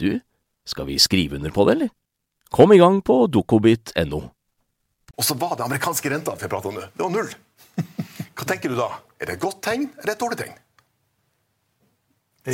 [0.00, 0.20] du,
[0.68, 1.92] skal vi skrive under på det, eller?
[2.54, 4.22] Kom i gang på dokobit.no.
[5.18, 6.86] Og så var det amerikanske renta vi prata om nå.
[6.94, 7.30] Det var null.
[8.38, 8.88] Hva tenker du da?
[9.18, 10.54] Er det et godt tegn eller et dårlig tegn?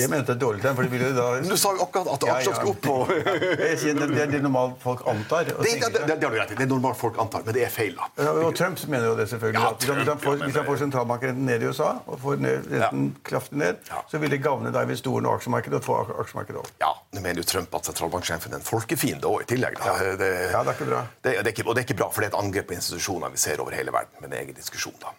[0.00, 0.74] Jeg mente et dårlig tegn.
[0.76, 1.26] for de ville da...
[1.44, 5.02] Du sa jo akkurat at aksjer skulle opp og det, det er det normalt folk
[5.10, 5.44] antar.
[5.44, 6.58] det, det, det, det har du rett i.
[6.58, 7.94] Det er normalt folk antar, men det er feil.
[7.98, 8.08] da.
[8.24, 9.60] Ja, og Trump mener jo det, selvfølgelig.
[9.62, 12.36] Ja, Trump, hvis han- får, ja, hvis han får det- ned i USA, og får
[12.44, 14.02] ned, renten kraftig ned, Ja.
[14.10, 16.70] så vil det gagne da investorene og aksjemarkedet og få aksjemarkedet opp.
[16.80, 19.78] Ja, Nå mener jo Trump at sentralbanksjefen er en folkefiende òg, i tillegg.
[19.78, 19.98] Da.
[20.18, 21.02] Det, Ja, det er ikke bra.
[21.22, 22.74] Det, det er ikke, og det er ikke bra, for det er et angrep på
[22.74, 24.10] institusjoner vi ser over hele verden.
[24.20, 25.12] med en egen diskusjon da.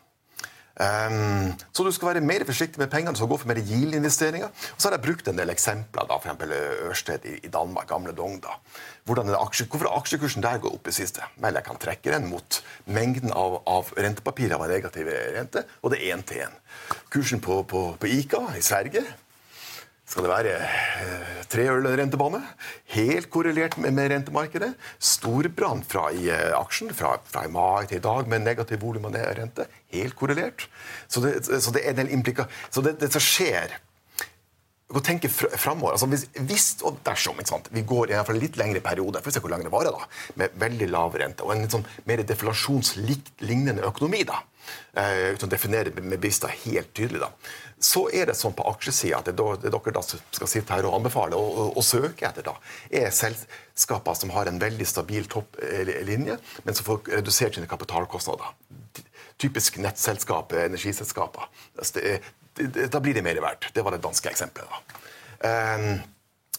[0.82, 4.52] Ehm, så du skal være mer forsiktig med pengene, du skal gå for mer Yield-investeringer.
[4.52, 6.56] Og så har jeg brukt en del eksempler, da, f.eks.
[6.90, 8.42] Ørsted i, i Danmark, gamle Dong.
[8.44, 8.58] da.
[9.40, 11.24] Aksje, hvorfor aksjekursen der gått opp i siste?
[11.38, 16.02] Vel, jeg kan trekke den mot mengden av, av rentepapirer av negativ rente, og det
[16.02, 16.58] er én til én.
[17.14, 19.06] Kursen på, på, på Ica i Sverige
[20.06, 22.42] skal det være eh, tre øl rentebane.
[22.94, 24.76] Helt korrelert med, rentemarkedet.
[25.02, 29.10] Storbrann fra i eh, aksjen fra, fra i mai til i dag med negativ volum
[29.10, 29.66] og rente.
[29.96, 30.68] Helt korrelert.
[31.08, 32.46] Så det, så det er en del implika...
[32.70, 33.80] Så det, det som skjer
[34.94, 35.96] å tenke fr framover.
[35.96, 37.72] Altså hvis, hvis og dersom sant?
[37.74, 40.10] vi går i en litt lengre periode, for å se hvor lenge det varer, da,
[40.40, 44.44] med veldig lav rente og en litt sånn mer deflasjonslignende økonomi, da,
[44.94, 47.32] eh, uten å definere med Bista helt tydelig, da,
[47.80, 50.98] så er det sånn på aksjesida at det, er dere da skal sitte her og
[51.00, 52.56] anbefale og, og, og søke etter, da,
[52.90, 58.56] er selskaper som har en veldig stabil topplinje, men som får redusert sine kapitalkostnader.
[59.42, 61.50] Typisk nettselskap, energiselskaper.
[61.78, 62.20] Altså,
[62.56, 63.68] Da blir det mer verdt.
[63.76, 64.70] Det var det danske eksempelet.
[64.72, 65.02] da.
[65.44, 66.15] Um,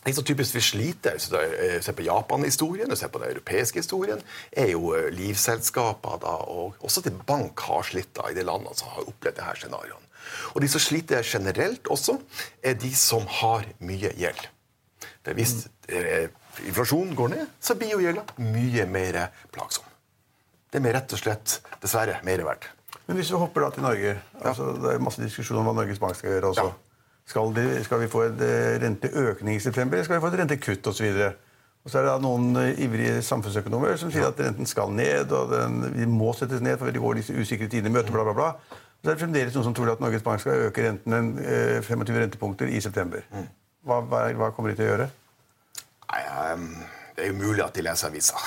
[0.06, 1.36] det som typisk vil slite, hvis du
[1.82, 6.76] ser på Japan-historien du ser på den europeiske historien, er jo eh, livselskaper da, og
[6.86, 10.02] også til bank har slitt da, i de landene som har opplevd disse scenarioene.
[10.54, 12.16] Og de som sliter generelt også,
[12.62, 14.46] er de som har mye gjeld.
[15.26, 16.30] For hvis eh,
[16.68, 19.20] inflasjonen går ned, så blir jo gjelda mye mer
[19.54, 19.86] plagsom.
[20.70, 22.70] Det er mer rett og slett, dessverre, mer verdt.
[23.06, 26.00] Men hvis vi hopper da til Norge altså, Det er masse diskusjon om hva Norges
[26.02, 26.64] Bank skal gjøre også.
[26.70, 26.85] Ja.
[27.26, 30.40] Skal, de, skal vi få en eh, renteøkning i september, eller skal vi få et
[30.44, 31.20] rentekutt osv.?
[31.86, 35.34] Og så er det da noen eh, ivrige samfunnsøkonomer som sier at renten skal ned,
[35.34, 38.24] og den, vi må settes ned, for vi går disse usikre tidene i møte, bla,
[38.26, 38.48] bla, bla.
[38.50, 41.32] Og så er det fremdeles noen som tror at Norges Bank skal øke renten en,
[41.42, 43.26] eh, 25 rentepunkter i september.
[43.86, 45.10] Hva, hva, hva kommer de til å gjøre?
[46.06, 46.70] Nei, ehm,
[47.16, 48.36] det er jo mulig at de leser avisa.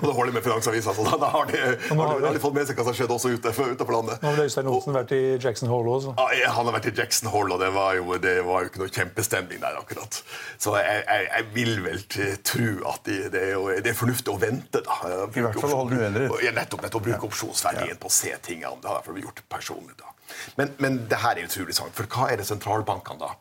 [0.00, 0.94] og det holder med Finansavisa.
[0.96, 3.12] så da, da har, de, har, de, har de fått med seg hva som skjedde
[3.18, 4.16] også ute, ute på landet.
[4.24, 6.14] Nå har Øystein Olsen vært i Jackson Hole også.
[6.38, 8.82] Ja, han har vært i Jackson Hole, og det var jo, det var jo ikke
[8.86, 9.76] noe kjempestemning der.
[9.82, 10.22] akkurat.
[10.56, 14.32] Så jeg, jeg, jeg vil vel tro at de, det, er jo, det er fornuftig
[14.32, 14.80] å vente.
[14.88, 14.96] da.
[15.28, 16.32] I hvert fall holde uendret.
[16.46, 18.80] Ja, nettopp, nettopp bruke opsjonsverdien på å se tingene.
[18.80, 19.98] Det har i hvert fall gjort personlig.
[20.00, 20.14] da.
[20.56, 23.34] Men, men det her er utrolig sant, for hva er det sentralbankene da?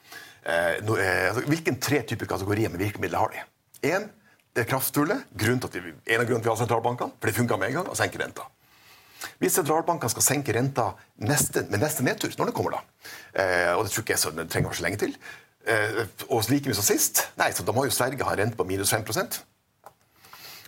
[0.47, 3.41] Eh, nå, eh, altså, hvilken tre typer kategorier med virkemidler har de?
[3.89, 4.05] En,
[4.55, 5.19] det er kraftfulle.
[5.35, 7.57] Grunnen til at vi, en av grunnene til at vi har sentralbankene, for det funka
[7.59, 8.47] med en gang, å senke renta.
[9.41, 10.91] Hvis sentralbankene skal senke renta
[11.25, 12.81] neste, med neste nedtur, når det kommer da,
[13.33, 15.13] eh, og det tror ikke jeg så det trenger så lenge til,
[15.67, 18.59] eh, og like mye som sist, nei, så da må jo Sverige ha en rente
[18.59, 19.41] på minus 5%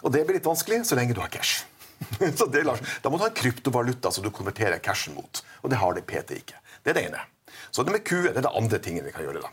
[0.04, 1.66] Og det blir litt vanskelig så lenge du har cash.
[2.40, 5.72] så det, Lars, da må du ha en kryptovaluta som du konverterer cashen mot, og
[5.72, 6.62] det har de PT ikke.
[6.84, 7.24] Det er det ene.
[7.72, 9.44] Så det med QE det er det andre tingen vi kan gjøre.
[9.44, 9.52] da.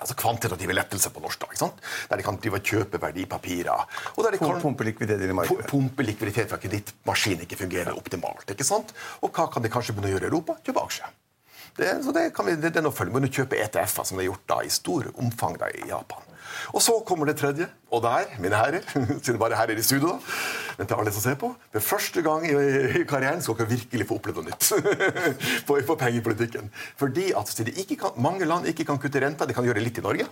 [0.00, 1.80] Altså Kvantitative lettelser på norsk, da, ikke sant?
[2.10, 3.86] der de kan drive og kjøpe verdipapirer.
[4.16, 4.60] og der de kan...
[4.60, 5.68] Pumpe likviditet inn i markedet.
[5.70, 8.48] Pumpe likviditet for at kredittmaskinen ikke fungerer optimalt.
[8.50, 8.94] ikke sant?
[9.20, 10.56] Og hva kan de kanskje begynne å gjøre i Europa?
[10.64, 11.16] Kjøpe aksjer.
[11.76, 13.14] Det, så det, kan vi, det, det er noe følge.
[13.14, 16.29] Begynne å kjøpe ETF-er, som det er gjort da, i stor omfang da, i Japan.
[16.74, 18.84] Og så kommer det tredje, og der, mine herrer,
[19.24, 20.36] siden bare her er i studio, da,
[20.78, 24.20] men til alle som ser på, for første gang i karrieren skal dere virkelig få
[24.20, 24.70] oppleve noe nytt
[25.68, 26.70] på, på pengepolitikken.
[27.00, 30.06] Fordi at ikke kan, mange land ikke kan kutte renta, Det kan gjøre litt i
[30.06, 30.28] Norge.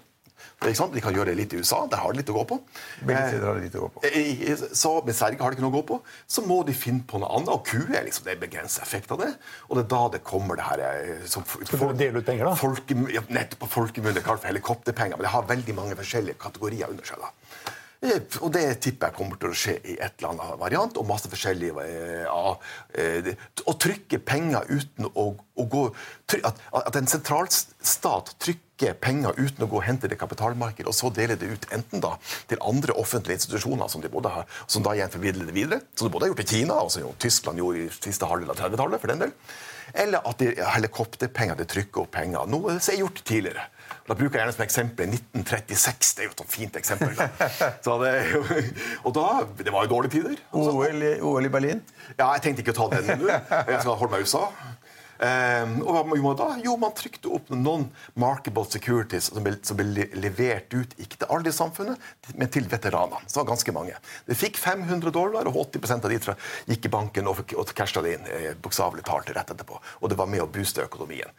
[0.60, 1.84] De kan gjøre det litt i USA.
[1.90, 2.58] Der har de litt å gå på.
[3.06, 4.02] Litt å gå på.
[4.08, 6.00] Eh, Så, men Sverige har de ikke noe å gå på.
[6.26, 7.52] Så må de finne på noe annet.
[7.54, 9.32] Og Q er liksom det begrenset effekt av det.
[9.68, 12.48] Og det er da det kommer det her eh, som, Skal du dele ut penger,
[12.50, 12.54] da?
[12.58, 15.16] Folke, ja, nettopp på folkemunne kalt for helikopterpenger.
[15.18, 17.22] Men det har veldig mange forskjellige kategorier under seg.
[17.22, 17.32] da.
[17.98, 20.98] Eh, Og det tipper jeg kommer til å skje i et eller annet variant.
[21.00, 22.52] Og masse forskjellige eh, ja,
[22.94, 23.32] eh,
[23.66, 25.84] Å trykke penger uten å, å gå
[26.42, 28.64] at, at en sentralstat trykker
[29.00, 32.00] penger uten å gå og hente det i kapitalmarkedet, og så dele det ut enten
[32.04, 32.12] da
[32.48, 36.06] til andre offentlige institusjoner som de både har, som da igjen formidler det videre, som
[36.08, 38.60] de både har gjort i Kina, og som jo Tyskland gjorde i siste halvdel av
[38.62, 39.32] 30-tallet, for den del,
[39.98, 42.46] eller at de helikopterpenger de trykker opp penger.
[42.46, 43.66] Noe som er gjort tidligere.
[44.08, 46.10] Da bruker jeg gjerne som eksempel 1936.
[46.16, 47.14] Det er jo et sånt fint eksempel.
[47.16, 47.28] Da.
[47.84, 48.12] Så det,
[49.04, 49.24] og da,
[49.58, 50.38] det var jo dårlige tider.
[50.56, 51.80] OL, i- OL i Berlin.
[52.18, 53.28] Ja, jeg tenkte ikke å ta den nå.
[53.32, 54.46] Jeg skal holde meg i USA.
[55.20, 56.46] Ehm, og hva gjorde man da?
[56.62, 61.28] Jo, man trykte opp noen markable securities som ble, som ble levert ut ikke til
[61.34, 61.98] alle i samfunnet,
[62.38, 63.18] men til veteranene.
[63.26, 63.96] Så var ganske mange.
[64.28, 66.20] De fikk 500 dollar, og 80% av de
[66.74, 69.80] gikk i banken og, og casha det inn eh, bokstavelig talt rett etterpå.
[70.02, 71.30] Og det var med å booste økonomien.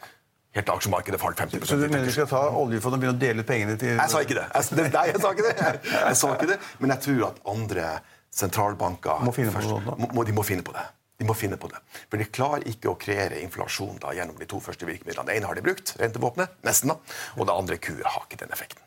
[0.58, 3.22] Helt til aksjemarkedet falt 50 Så du mener vi skal ta oljefondet og begynne å
[3.22, 4.48] dele ut pengene til jeg sa ikke det.
[4.56, 5.58] Jeg, det- nei, jeg sa ikke det.
[5.94, 6.58] Jeg sa ikke det.
[6.80, 7.90] Men jeg tror at andre
[8.34, 10.86] sentralbanker Må finne på først- må, de må finne på det.
[11.20, 11.80] De må finne på det.
[12.08, 15.28] For de klarer ikke å kreere inflasjon da, gjennom de to første virkemidlene.
[15.28, 17.16] Det ene har de brukt, rentevåpenet, nesten, da.
[17.36, 18.84] Og det andre kuet har ikke den effekten.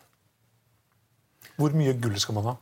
[1.61, 2.59] Hvor mye gull skal man ha?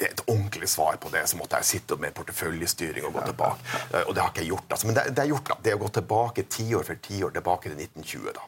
[0.00, 3.60] et ordentlig svar på det, så måtte jeg sitte med porteføljestyring og gå tilbake.
[3.92, 4.70] Eh, Og det har ikke jeg gjort.
[4.72, 4.86] Altså.
[4.88, 5.56] Men det, det er gjort da.
[5.60, 8.32] Det er å gå tilbake tiår for tiår tilbake til 1920.
[8.38, 8.46] da.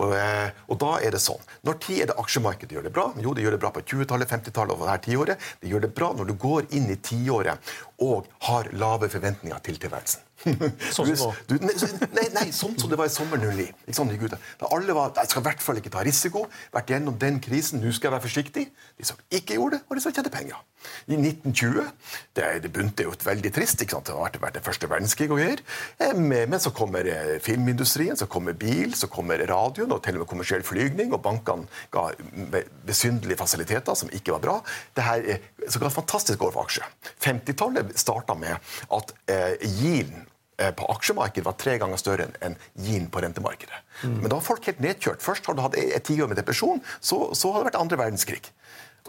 [0.00, 1.40] Og, eh, og da er det sånn.
[1.66, 3.06] Når tid er det aksjemarkedet gjør det bra?
[3.22, 5.48] Jo, det gjør det bra på 20-tallet, 50-tallet og det her tiåret.
[5.62, 7.72] Det gjør det bra når du går inn i tiåret
[8.02, 10.28] og har lave forventninger til tilværelsen.
[10.90, 11.30] Sånn som.
[11.46, 13.68] Du, nei, nei, sånn som det var i sommer 09.
[13.86, 14.32] Ikke gikk ut.
[14.58, 16.42] da alle var, Jeg skal i hvert fall ikke ta risiko.
[16.74, 17.78] Vært gjennom den krisen.
[17.78, 18.64] Nå skal jeg være forsiktig.
[18.98, 20.58] De som ikke gjorde det, var de som tjente penger.
[21.06, 21.86] I 1920
[22.34, 23.84] Det, det begynte jo veldig trist.
[23.86, 24.10] ikke sant?
[24.10, 25.62] Det har vært, det første verdenskrig og greier.
[26.02, 30.18] Eh, Men, men så kommer eh, filmindustrien, så kommer bil, så kommer radioen og til
[30.18, 32.08] og med kommersiell flygning, og bankene ga
[32.52, 34.58] be- besynderlige fasiliteter som ikke var bra.
[34.96, 36.88] Det her er, så kalt et fantastisk år for aksjer.
[37.24, 38.56] 50-tallet starta med
[38.98, 40.24] at eh, yielden
[40.58, 43.82] eh, på aksjemarkedet var tre ganger større enn gin på rentemarkedet.
[44.08, 45.22] Men da var folk helt nedkjørt.
[45.22, 48.42] Først har du hatt et tiår med depresjon, så, så har det vært andre verdenskrig.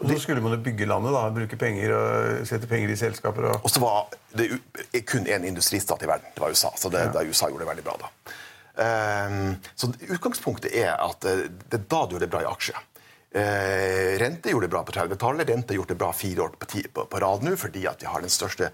[0.02, 3.46] Og så skulle man jo bygge landet, da, bruke penger og sette penger i selskaper.
[3.52, 3.60] Og...
[3.62, 4.48] Og så var det
[5.06, 6.32] kun én industristat i verden.
[6.34, 6.72] Det var USA.
[6.78, 8.10] Så det, da USA gjorde det veldig bra da.
[8.80, 12.80] Ehm, så utgangspunktet er at eh, det er da du gjør det bra i aksjer.
[13.34, 15.48] Eh, rente gjorde det bra på 30-tallet.
[15.50, 18.30] Rente har gjort det bra fire år på, rad nå, fordi at vi har den
[18.30, 18.68] største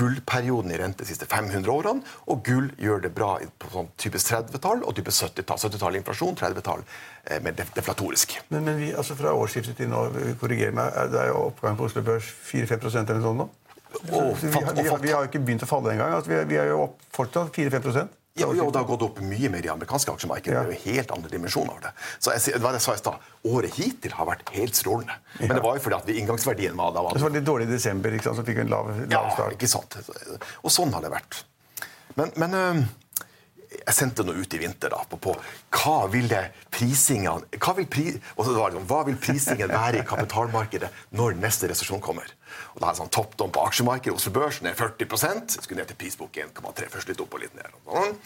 [0.00, 2.04] bullperioden i rente de siste 500 årene.
[2.32, 5.60] Og gull gjør det bra på sånn typisk 30-tall og typisk 70-tall.
[5.66, 6.84] 70-tall inflasjon, 30-tall
[7.28, 8.38] eh, mer deflatorisk.
[8.48, 10.06] Men, men vi, altså fra årsskiftet til nå,
[10.40, 13.50] korriger meg, er det er jo oppgang på Oslo Børs 4-5% eller noe sånt nå?
[13.90, 16.12] Så vi, vi, vi har jo ikke begynt å falle engang.
[16.14, 19.02] Altså, vi, er- vi er jo opp fortsatt 4-5 Ja, ja, og det har gått
[19.02, 20.52] opp mye mer i amerikanske aksjemarked.
[20.54, 20.62] Ja.
[20.62, 21.90] Det er jo helt andre dimensjoner av det.
[22.22, 23.26] Så jeg, det var det jeg sa i stad.
[23.50, 25.18] Året hittil har vært helt strålende.
[25.40, 27.66] Men det var jo fordi at vi, inngangsverdien var da var Det var litt dårlig
[27.66, 29.98] i desember, ikke sant, så fikk vi en lav, lav Ja, ikke sant.
[30.62, 31.42] Og sånn har det vært.
[32.18, 32.56] Men, men
[33.70, 35.34] jeg sendte noe ut i vinter da, på, på
[35.78, 36.40] hva ville
[36.74, 42.02] prisingen hva vil, pri, det sånn, hva vil prisingen være i kapitalmarkedet når neste resesjon
[42.02, 42.30] kommer?
[42.74, 44.16] Og da er sånn Toppdom på aksjemarkedet.
[44.16, 46.88] Oslo Børs ned 40 Jeg skulle ned til prisbok 1,3.
[46.92, 47.68] Først litt opp og litt ned.
[47.86, 48.16] og Sånn.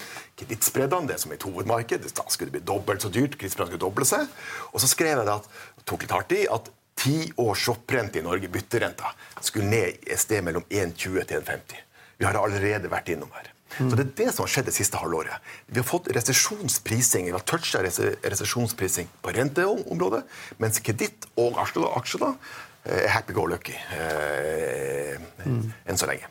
[0.40, 3.38] Kredittspreddene, det som er et hovedmarked, da skulle det bli dobbelt så dyrt.
[3.38, 4.28] Kredittspreddene skulle doble seg.
[4.72, 5.48] Og så skrev jeg det at,
[5.84, 6.70] tok litt hardt i at
[7.04, 9.10] ti års shopprente i Norge, bytterenta,
[9.40, 11.82] skulle ned et sted mellom 1,20 til 1,50.
[12.18, 13.50] Vi har allerede vært innom her.
[13.74, 15.42] Så Det er det som har skjedd det siste halvåret.
[15.66, 20.22] Vi har fått resesjonsprising, vi har toucha resesjonsprising på renteområdet,
[20.62, 22.36] mens kreditt og aksjer
[22.84, 26.30] eh, er happy go lucky eh, enn så lenge.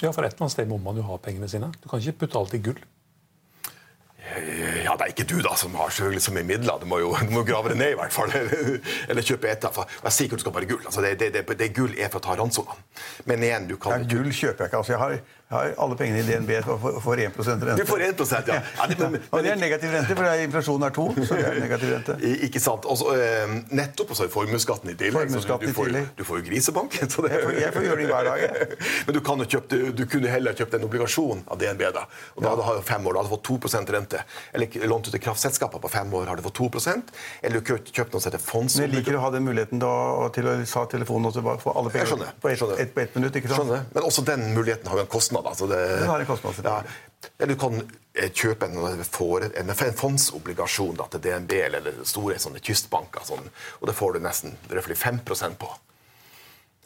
[0.00, 1.68] Ja, for et eller annet sted må man jo ha pengene sine.
[1.82, 2.78] Du kan ikke putte alt i gull.
[4.30, 6.80] Eh, Ja, det er ikke du da som har så mye midler.
[6.82, 8.32] Du må jo du må grave det ned, i hvert fall.
[9.10, 9.62] Eller kjøpe et.
[9.62, 10.82] Jeg sier ikke at du skal bare gull.
[10.82, 12.80] Altså, det, det, det, det gull er for å ta ransonene.
[13.30, 14.80] Men igjen, du kan Ja, gull kjøper jeg ikke.
[14.82, 14.96] altså.
[14.96, 15.14] Jeg har,
[15.50, 17.76] jeg har alle pengene i DNB for, for 1 rente.
[17.78, 18.58] Du får 1 ja.
[18.80, 21.06] ja det, men, Og det er negativ rente, for er- inflasjonen er 2.
[21.26, 22.16] så det er negativ rente.
[22.48, 22.86] Ikke sant.
[22.90, 25.30] Også, eh, nettopp, og så er formuesskatten i tillegg.
[25.30, 26.98] Du, du, får, du får jo grisebank.
[27.14, 28.78] Så det, Jeg får- jeg får gjøre det hver dag, jeg.
[29.06, 31.82] Men du, kan jo kjøpt, du, kunne heller kjøpt en obligasjon av DNB.
[31.98, 32.06] da.
[32.38, 34.22] Og da hadde du fem år, da hadde du fått 2% rente.
[34.54, 37.12] Eller lånt ut til kraftselskaper på fem år, har du fått 2%
[37.42, 39.92] Eller du kjøpt, noe som heter Men jeg liker å ha den muligheten da,
[40.34, 43.36] til å ta telefonen og få alle penger på ett et, et, minutt.
[43.36, 43.64] ikke sant?
[43.64, 43.86] Skjønner.
[43.94, 45.46] Men også den muligheten har jo en kostnad.
[45.46, 46.80] Altså det, Den har en kostnad, ja,
[47.38, 47.76] eller du kan
[48.14, 53.48] eh, kjøpe en, en, en fondsobligasjon da, til DNB eller store sånne kystbanker, sånn,
[53.80, 55.70] og det får du nesten røftlig 5% på.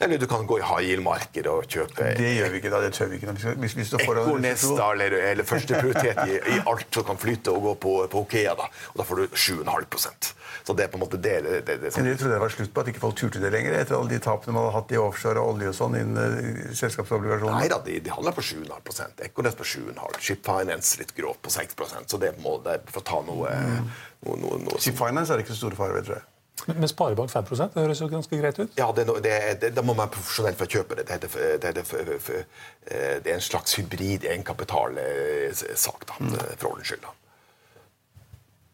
[0.01, 2.81] Eller du kan gå i high yield-markedet og kjøpe Det gjør vi ikke da.
[2.83, 3.27] Det tør vi ikke.
[3.29, 3.75] når vi skal- Hvis
[4.91, 8.57] eller, eller førsteprioritet i, i alt som kan flyte og gå på, på Okea.
[8.59, 8.67] Da.
[8.91, 10.33] Og da får du 7,5%
[10.65, 12.09] Så det er på en måte det, det, det, det sånn.
[12.09, 14.19] det trodde det var slutt på, at ikke folk turte det lenger, etter alle de
[14.19, 17.59] tapene man hadde hatt i offshore og olje og sånn innen eh, selskapsobligasjoner.
[17.61, 21.53] Nei da, de, de handler på 7,5 Ekornes på 7,5 Ship Finance litt grovt på
[21.55, 21.77] 6
[22.11, 23.53] Så det må det for å ta noe,
[24.27, 26.27] noe, noe, noe Ship Finance er ikke så store fare ved, tror jeg.
[26.71, 28.77] Men Sparebank 5% det høres jo ganske greit ut.
[28.79, 31.09] Ja, det, det, det, Da må man være profesjonell for å kjøpe det.
[31.11, 36.19] Det, eh, er en slags hybrid egenkapitalsak, da,
[36.55, 37.05] for ordens skyld.
[37.05, 37.13] da.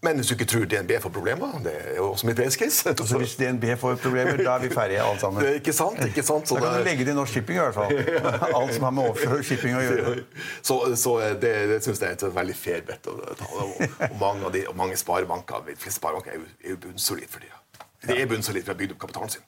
[0.02, 2.88] Men hvis du ikke tror DNB får problemer, det er jo også mitt case.
[2.88, 5.42] Altså, hvis DNB får problemer, da er vi ferdige alle sammen.
[5.42, 6.48] Det er ikke sant, ikke sant?
[6.48, 7.92] Så Da kan du legge det i Norsk Shipping i hvert fall.
[8.56, 10.14] Alt som har med offshore shipping å gjøre.
[10.68, 13.48] Så, så det, det syns jeg er et veldig fair bet å ta.
[13.52, 13.76] Og,
[14.08, 17.28] og mange, av de, og mange sparebanker, de fleste sparebanker er jo, er jo bunnsolide
[17.28, 17.59] for tida.
[18.06, 19.46] De er bunnsolide for å ha bygd opp kapitalen sin.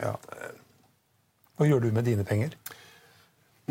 [0.00, 0.16] Ja.
[1.54, 2.56] Hva gjør du med dine penger?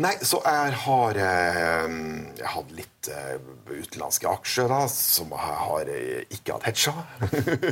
[0.02, 1.92] Nei, så jeg har eh,
[2.40, 3.36] Jeg hadde litt eh,
[3.68, 7.04] utenlandske aksjer da, som jeg har eh, ikke hatt hedga.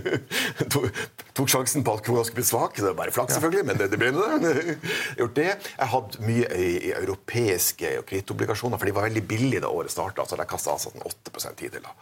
[1.35, 2.79] tok, sjansen på at krona skulle bli svak.
[2.79, 4.77] Det er bare flaks, selvfølgelig, men det, det ble det.
[5.19, 5.49] Gjort det.
[5.73, 10.29] Jeg hadde mye i, i europeiske kredittobligasjoner, for de var veldig billige da året starta.
[10.29, 11.83] Så jeg kasta avsatt sånn 8 hittil.
[11.83, 11.97] da.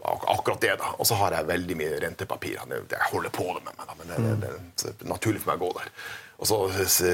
[0.00, 0.94] Ak akkurat det, da.
[0.98, 2.64] Og så har jeg veldig mye rentepapirer.
[2.70, 5.42] Det- Jeg holder på det med meg, da, men det, det, det, det er naturlig
[5.42, 5.90] for meg å gå der.
[6.40, 6.56] Og så,
[6.88, 7.10] så,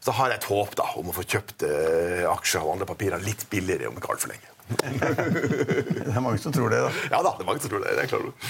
[0.00, 3.20] så har jeg et håp da, om å få kjøpt eh, aksjer og andre papirer
[3.20, 4.48] litt billigere om ikke altfor lenge.
[5.04, 6.90] Det er mange som tror det, da.
[7.12, 7.92] Ja da, det er mange som tror det.
[7.98, 8.48] det er klart.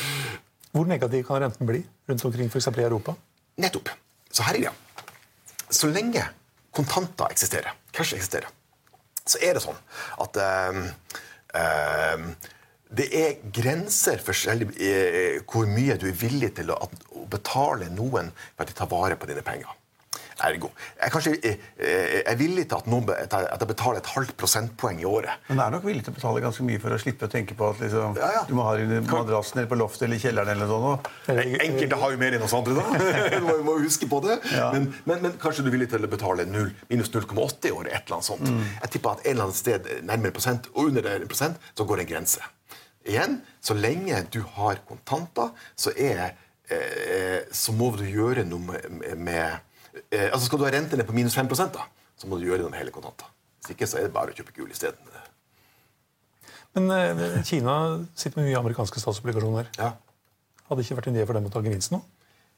[0.75, 2.69] Hvor negativ kan renten bli rundt omkring f.eks.
[2.79, 3.17] i Europa?
[3.63, 3.91] Nettopp.
[4.35, 4.75] Så her er greia.
[5.75, 6.23] Så lenge
[6.75, 8.47] kontanter eksisterer, cash eksisterer,
[9.27, 9.79] så er det sånn
[10.23, 10.81] at ehm,
[11.59, 12.25] ehm,
[12.99, 16.79] det er grenser for selv, eh, hvor mye du er villig til å,
[17.19, 19.73] å betale noen for at de tar vare på dine penger.
[20.43, 20.71] Ergo.
[20.99, 24.35] Jeg, kanskje, eh, eh, jeg er villig til at, noen, at jeg betaler et halvt
[24.41, 25.45] prosentpoeng i året.
[25.49, 27.69] Men er nok villig til å betale ganske mye for å slippe å tenke på
[27.71, 28.43] at liksom, Ja, ja.
[28.49, 31.09] du må ha det under madrassen eller på loftet eller i kjelleren eller sånt.
[31.31, 33.05] Enkelte har jo mer enn oss andre, da.
[33.39, 34.41] Du må, huske på det.
[34.55, 34.73] Ja.
[34.75, 37.93] Men, men, men kanskje du er villig til å betale 0, minus 0,8 i året.
[37.95, 38.51] et eller annet sånt.
[38.83, 42.03] Jeg tipper at en eller annen sted nærmere prosent, og under en prosent, så går
[42.03, 42.43] det en grense.
[43.05, 46.33] Igjen, så lenge du har kontanter, så, er,
[46.73, 51.09] eh, så må du gjøre noe med, med eh, altså Skal du ha rente ned
[51.09, 51.85] på minus 5 da,
[52.17, 53.29] så må du gjøre noe med hele kontanter.
[53.61, 55.13] Hvis ikke så er det bare å kjøpe gull isteden.
[56.75, 57.77] Men eh, Kina
[58.17, 59.69] sitter med mye amerikanske statsobligasjoner.
[59.79, 59.95] Ja.
[60.65, 62.03] Hadde det ikke vært en idé for dem å ta gevinsten nå?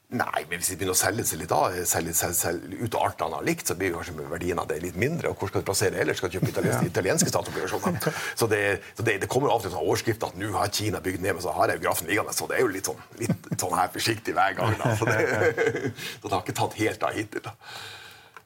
[0.07, 3.01] Nei, men hvis de begynner å selge seg litt av, selge, selge, selge ut av
[3.09, 5.33] alt han har likt, så blir kanskje verdien av det litt mindre.
[5.33, 6.21] Og hvor skal du plassere ellers?
[6.21, 8.15] Skal du kjøpe italienske, italienske statsobligasjoner?
[8.39, 8.61] Så, det,
[8.95, 11.35] så det, det kommer av og til sånn overskrift at nå har Kina bygd ned,
[11.35, 12.37] men så har jeg jo grafen liggende.
[12.39, 14.79] Så det er jo litt sånn, litt sånn her forsiktig hver gang.
[14.79, 14.95] Da.
[14.95, 15.67] Så, det,
[16.21, 17.43] så det har ikke tatt helt av hittil.
[17.49, 17.55] Da.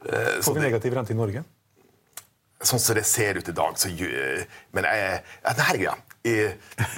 [0.02, 1.46] Eh, Så Får vi det, negativ rente i Norge?
[2.62, 5.96] sånn som det ser ut i dag, så Men jeg ja, det her er greia.
[6.24, 6.34] I,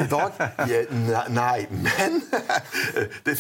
[0.04, 0.34] I dag
[0.68, 2.18] jeg, ne- Nei, men
[3.26, 3.40] det er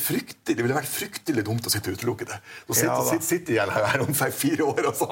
[0.55, 2.37] det ville vært fryktelig dumt å sitte og utelukke det.
[2.69, 5.09] Så sitter, Ja, sitter, sitter jeg her om fire år, og så,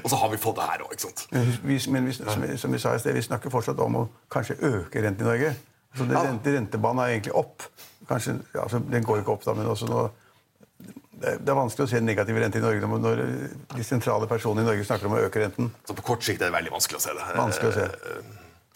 [0.00, 0.96] og så har vi fått det her òg.
[1.34, 1.78] Men, vi,
[2.16, 5.26] som, vi- som vi sa i sted, vi snakker fortsatt om å kanskje øke renten
[5.26, 5.52] i Norge.
[5.94, 6.24] Så det, Ja.
[6.30, 7.68] rente, rentebanen er egentlig opp.
[8.08, 10.06] Kanskje, altså, den går ikke opp, da, men også nå
[11.24, 13.20] det er, vanskelig å se negativ rente i Norge når, når
[13.78, 15.68] de sentrale personene i Norge snakker om å øke renten.
[15.86, 17.28] Så på kort sikt er det veldig vanskelig å se det.
[17.38, 17.86] Vanskelig å se.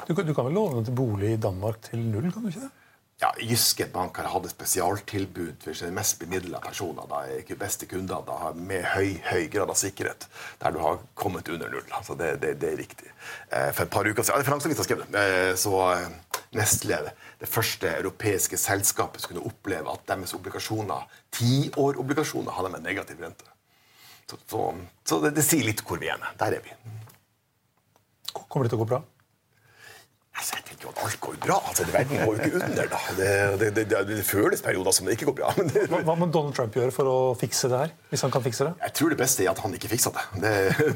[0.06, 2.30] Du, du kan vel låne til bolig i Danmark til null?
[2.32, 2.74] kan du ikke det?
[3.18, 7.02] Ja, Jyske Bank har hatt et spesialtilbud for sine mest bemidla personer.
[7.10, 10.28] Da, ikke beste kunder da, med høy høy grad av sikkerhet,
[10.62, 11.88] der du har kommet under null.
[11.98, 13.10] Altså det, det, det er riktig.
[13.50, 16.06] Eh, For et par uker siden, ja, Finansavisen skrev det, eh, så eh,
[16.54, 17.00] Nestle,
[17.42, 23.50] det første europeiske selskapet, skulle oppleve at deres obligasjoner, tiårobligasjoner, hadde med negativ rente.
[24.30, 24.62] Så, så,
[25.04, 26.22] så det, det sier litt hvor vi er.
[26.38, 26.72] Der er vi.
[28.46, 29.02] Kommer det til å gå bra?
[30.38, 31.56] Altså, jeg tenker jo at alt går jo bra.
[31.70, 32.90] Altså, verden går jo ikke under.
[32.92, 33.00] da.
[33.18, 35.52] Det, det, det, det, det føles perioder som det ikke går bra.
[35.58, 37.94] men det, Hva, hva må Donald Trump gjøre for å fikse det her?
[38.12, 38.74] Hvis han kan fikse det?
[38.86, 40.26] Jeg tror det beste er at han ikke fiksa det.
[40.44, 40.54] Det,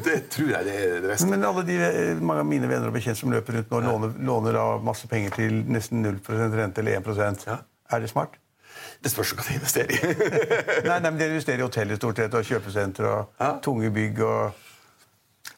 [0.09, 1.31] det tror jeg det er det beste.
[1.33, 3.89] Men alle de, eh, mange av mine venner og bekjente som løper rundt nå og
[3.89, 7.61] låner, låner av masse penger til nesten 0% rente eller 1 Ja.
[7.93, 8.39] Er det smart?
[9.03, 10.13] Det spørs hva de investerer i.
[10.89, 13.49] Nei, nei, men De investerer i hoteller stort sett, og kjøpesenter og Ja.
[13.65, 14.61] tunge bygg og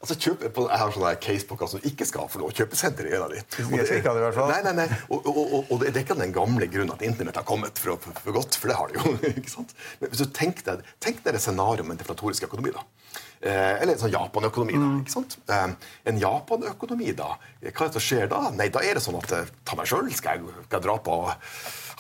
[0.05, 2.51] Altså, kjøp, på, jeg har sånne casepakker som ikke skal få lov.
[2.53, 2.59] Er.
[2.61, 4.51] Jeg skal ikke i hvert fall.
[4.53, 4.99] Nei, nei, nei.
[5.09, 7.97] Og, og, og, og det er ikke den gamle grunnen at internett har kommet for,
[8.03, 9.15] for, for godt, for det har det jo.
[9.41, 9.73] ikke sant?
[10.03, 12.85] Men hvis du tenker deg, tenk deg et scenario med en deflatorisk økonomi, da.
[13.45, 14.77] Eh, eller en sånn Japan-økonomi.
[14.83, 15.39] da, ikke sant?
[15.49, 15.65] Eh,
[16.13, 17.31] en Japan-økonomi, da,
[17.65, 18.43] hva er det som skjer da?
[18.61, 21.19] Nei, da er det sånn at eh, ta meg sjøl, skal, skal jeg dra på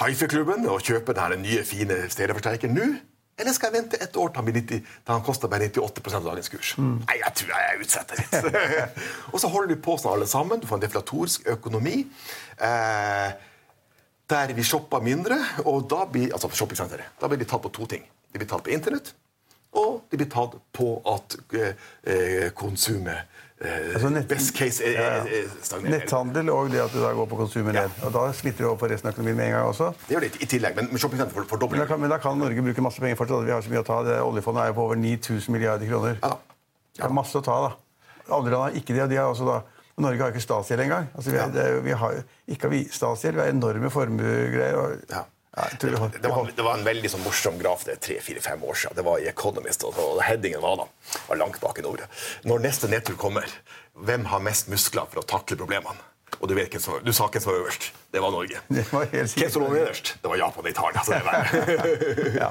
[0.04, 2.92] Haifi-klubben og kjøpe den nye, fine stereoforsterkeren nå?
[3.38, 6.14] Eller skal jeg vente et år til han, blir 90, til han koster bare 98
[6.14, 6.74] av dagens kurs?
[6.78, 8.60] Nei, jeg tror jeg utsetter litt.
[9.32, 10.62] og så holder vi på sånn alle sammen.
[10.62, 12.04] Du får en deflatorisk økonomi.
[12.62, 13.50] Eh,
[14.30, 17.72] der vi shopper mindre, og da blir altså på shoppingsenteret, da blir de tatt på
[17.74, 18.06] to ting.
[18.32, 19.12] De blir tatt på internett,
[19.76, 21.74] og de blir tatt på at eh,
[22.06, 23.33] eh, konsumet
[23.94, 25.90] Altså nett- Best case er, er, er stagnerer.
[25.98, 27.82] Netthandel og det at du da går på konsumet Ja.
[27.86, 27.90] ned.
[28.04, 29.92] Og Da smitter du over på resten av økonomien med en gang også.
[30.08, 32.38] Det gjør det i tillegg, men, men shoppingsenter for Men da, kan, men da kan
[32.38, 33.44] Norge bruke masse penger fortsatt.
[33.44, 34.02] Vi har så mye å ta.
[34.02, 36.18] Det Oljefondet er jo på over 9000 milliarder kroner.
[36.22, 36.38] Ja da.
[36.94, 37.72] Det er masse å ta, da.
[38.34, 39.02] Andre land har ikke det.
[39.02, 39.62] og de har også da
[39.98, 41.06] Norge har ikke statsgjeld engang.
[41.14, 42.14] Altså, vi, er- det, er vi har,
[42.50, 44.74] ikke vi statsgjeld, vi har enorme formuegreier.
[44.76, 45.24] og- Ja.
[45.56, 48.64] Ja, Det, var- det, var, det var en veldig sånn morsom graf det er tre-fire-fem
[48.66, 48.96] år siden.
[48.98, 50.88] Det var i Economist, og, og headingen var da
[51.28, 52.08] var langt bak i ordet.
[52.48, 53.46] Når neste nedtur kommer,
[53.94, 55.94] hvem har mest muskler for å takle problemene?
[56.40, 56.80] Og du, vet du
[57.14, 57.92] sa hvem som var øverst.
[58.10, 58.58] Det var Norge.
[58.66, 59.36] Det var helt.
[59.38, 60.16] Hvem som lå nederst?
[60.22, 61.04] Det var Japan og Italia.
[61.06, 61.38] Så det var,
[62.42, 62.50] Ja.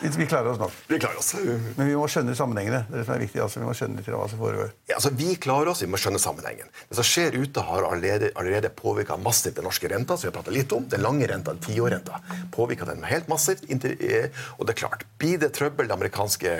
[0.00, 0.72] Vi, vi klarer oss nok.
[0.86, 1.32] vi klarer oss.
[1.76, 2.84] Men vi må skjønne sammenhengene.
[2.86, 3.40] Det er det som er viktig.
[3.42, 4.68] Altså, vi må skjønne litt av hva som foregår.
[4.86, 6.70] Ja, altså, vi klarer oss, vi må skjønne sammenhengen.
[6.90, 10.16] Det som skjer ute, har allerede, allerede påvirka massivt den norske renta.
[10.16, 10.86] som vi har pratet litt om.
[10.92, 12.20] Den lange renta, den tiårrenta,
[12.54, 13.66] påvirka den helt massivt.
[13.68, 16.56] eh, Og det er klart, blir det trøbbel, det amerikanske,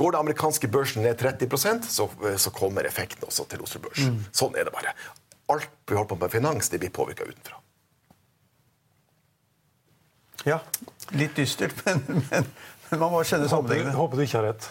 [0.00, 4.08] går det amerikanske børsen ned 30% så, eh, så kommer effekten også til Oslo Børs.
[4.32, 4.94] Sånn er det bare.
[5.50, 7.56] Alt vi holder på med finans, det blir påvirka utenfra.
[10.48, 10.56] Ja,
[11.12, 12.00] litt dystert, men,
[12.30, 12.46] men
[13.02, 13.92] man må skjønne Håper, sammenhengene.
[13.98, 14.70] håper du ikke har rett.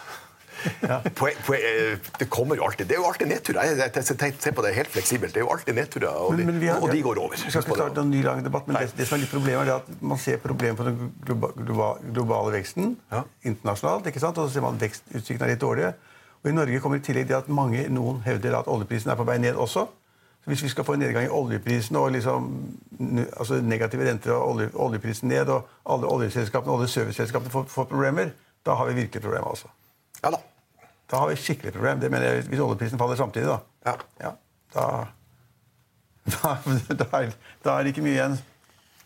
[1.16, 3.62] Poen, poen, eh, det kommer jo alltid, det er jo alltid nedturer.
[3.70, 5.32] Jeg, jeg, jeg, jeg ser på det helt fleksibelt.
[5.34, 7.32] Det er jo alltid nedturer, og, Men- men vi har- og de går over.
[7.38, 9.68] Vi skal ikke starte en ny lang debatt, men det, det som er litt problemet
[9.72, 13.24] er at man ser problemet på den globa, globa, globale veksten Ja.
[13.44, 14.38] internasjonalt, ikke sant?
[14.38, 15.94] og så ser man at vekstutsiktene er litt dårlige.
[16.44, 19.26] Og I Norge kommer i tillegg det at mange, noen hevder at oljeprisen er på
[19.28, 19.88] vei ned også.
[20.50, 22.46] Så Hvis vi skal få en nedgang i oljeprisen og liksom,
[23.38, 27.86] altså negative renter og olje, oljeprisen ned, og alle oljeselskapene og alle serviceselskapene får, får
[27.92, 28.32] problemer,
[28.66, 29.48] da har vi virkelig problemer.
[29.50, 29.68] altså.
[30.24, 30.40] Ja da.
[31.12, 32.00] Da har vi skikkelig problem.
[32.02, 33.60] Det mener jeg, Hvis oljeprisen faller samtidig, da.
[33.86, 33.94] Ja.
[34.26, 34.32] Ja,
[34.74, 35.06] da,
[36.26, 36.56] da,
[36.98, 37.32] da, er,
[37.66, 38.40] da er det ikke mye igjen.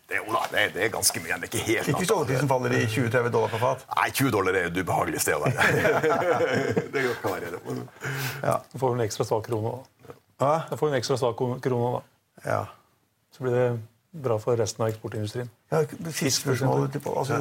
[0.08, 1.36] Det, jo da, det, er- det er ganske mye.
[1.40, 3.84] Det er ikke helt Ikke hvis oljeprisen faller i 20-30 dollar på fat.
[4.00, 5.54] Nei, 20 dollar er et ubehagelig sted å være.
[6.96, 7.60] det kan være det.
[7.68, 7.88] men-
[8.42, 8.56] Ja.
[8.72, 9.72] Da får vi en ekstra svak krone.
[9.76, 9.90] da.
[10.40, 10.54] Ja.
[10.70, 12.00] Da får vi en ekstra svak krone, da.
[12.44, 12.62] ja.
[13.34, 13.68] Så blir det
[14.24, 15.50] bra for resten av eksportindustrien.
[15.72, 17.02] ja Siste spørsmålet til.
[17.16, 17.40] Altså,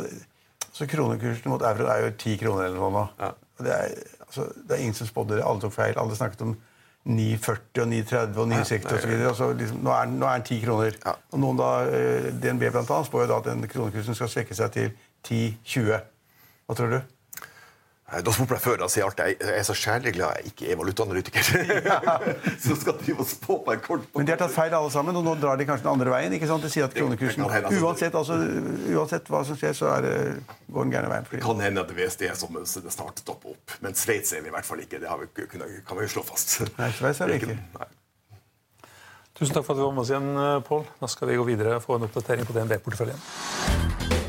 [0.73, 3.03] så kronekursen mot euro er jo 10 kroner eller noe nå.
[3.19, 3.31] Ja.
[3.59, 3.91] det, er,
[4.25, 5.43] altså, det er ingen som spådde det.
[5.45, 5.99] Alle tok feil.
[6.01, 6.55] Alle snakket om
[7.05, 9.13] 9,40 og 9,30 og 9,60 osv.
[9.27, 10.97] Altså, liksom, nå, er, nå er den 10 kroner.
[11.05, 11.13] Ja.
[11.31, 14.57] Og noen da, eh, DNB blant annet, spår jo da at den kronekursen skal svekke
[14.57, 14.89] seg til
[15.27, 15.99] 10,20.
[16.65, 16.99] Hva tror du?
[18.22, 20.78] Du spurte jeg før, og sier jeg jeg er så sjælig glad jeg ikke er
[20.78, 21.47] valutaanalytiker.
[22.66, 25.18] så skal de og spå på en kort Men de har tatt feil alle sammen,
[25.18, 26.36] og nå drar de kanskje den andre veien.
[26.38, 26.66] ikke sant?
[26.66, 27.82] De sier at kronekursen, hende, altså.
[27.82, 28.38] uansett, altså,
[28.93, 30.09] uansett hva som skjer, så er
[30.74, 31.28] går den gærne veien.
[31.32, 33.76] Det kan hende at det VSD er som det snart stopper opp.
[33.86, 35.01] Men Sveits er vi i hvert fall ikke.
[35.01, 36.61] Det har vi, kan vi jo slå fast.
[36.78, 37.57] Nei, Sveits er vi ikke.
[37.80, 37.91] Nei.
[39.34, 40.86] Tusen takk for at du var med oss igjen, eh, Pål.
[40.99, 44.22] Da skal vi gå videre og få en oppdatering på DNB-porteføljen.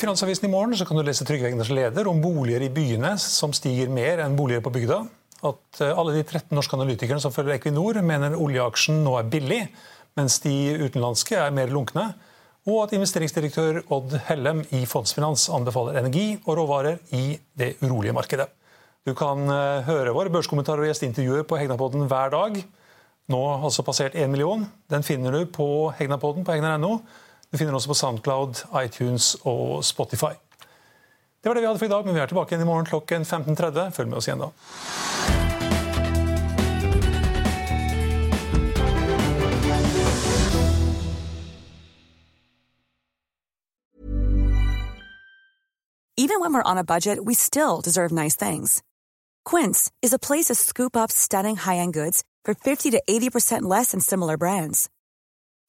[0.00, 3.90] Finansavisen i morgen kan du lese Trygve Egners leder om boliger i byene som stiger
[3.92, 5.02] mer enn boliger på bygda.
[5.44, 9.60] At eh, alle de 13 norske analytikerne som følger Equinor, mener oljeaksjen nå er billig,
[10.16, 10.54] mens de
[10.86, 12.06] utenlandske er mer lunkne.
[12.64, 18.48] Og at investeringsdirektør Odd Hellem i Fondsfinans anbefaler energi og råvarer i det urolige markedet.
[19.04, 22.62] Du kan eh, høre våre børskommentarer og gjesteintervjuer på Hegnapodden hver dag.
[23.28, 24.64] Nå altså passert 1 million.
[24.88, 27.02] Den finner du på Hegnapodden på hegnar.no.
[27.52, 30.34] Du finner også på Soundcloud, iTunes og Spotify.
[31.42, 32.86] Det var det vi hadde for i dag, men vi er tilbake igjen i morgen
[32.86, 33.90] klokken 15.30.
[33.90, 34.50] Følg med oss igjen da.
[46.16, 48.82] Even when we're on a budget, we still deserve nice things.
[49.44, 53.90] Quince is a place to scoop up stunning high-end goods for 50 to 80% less
[53.90, 54.88] than similar brands.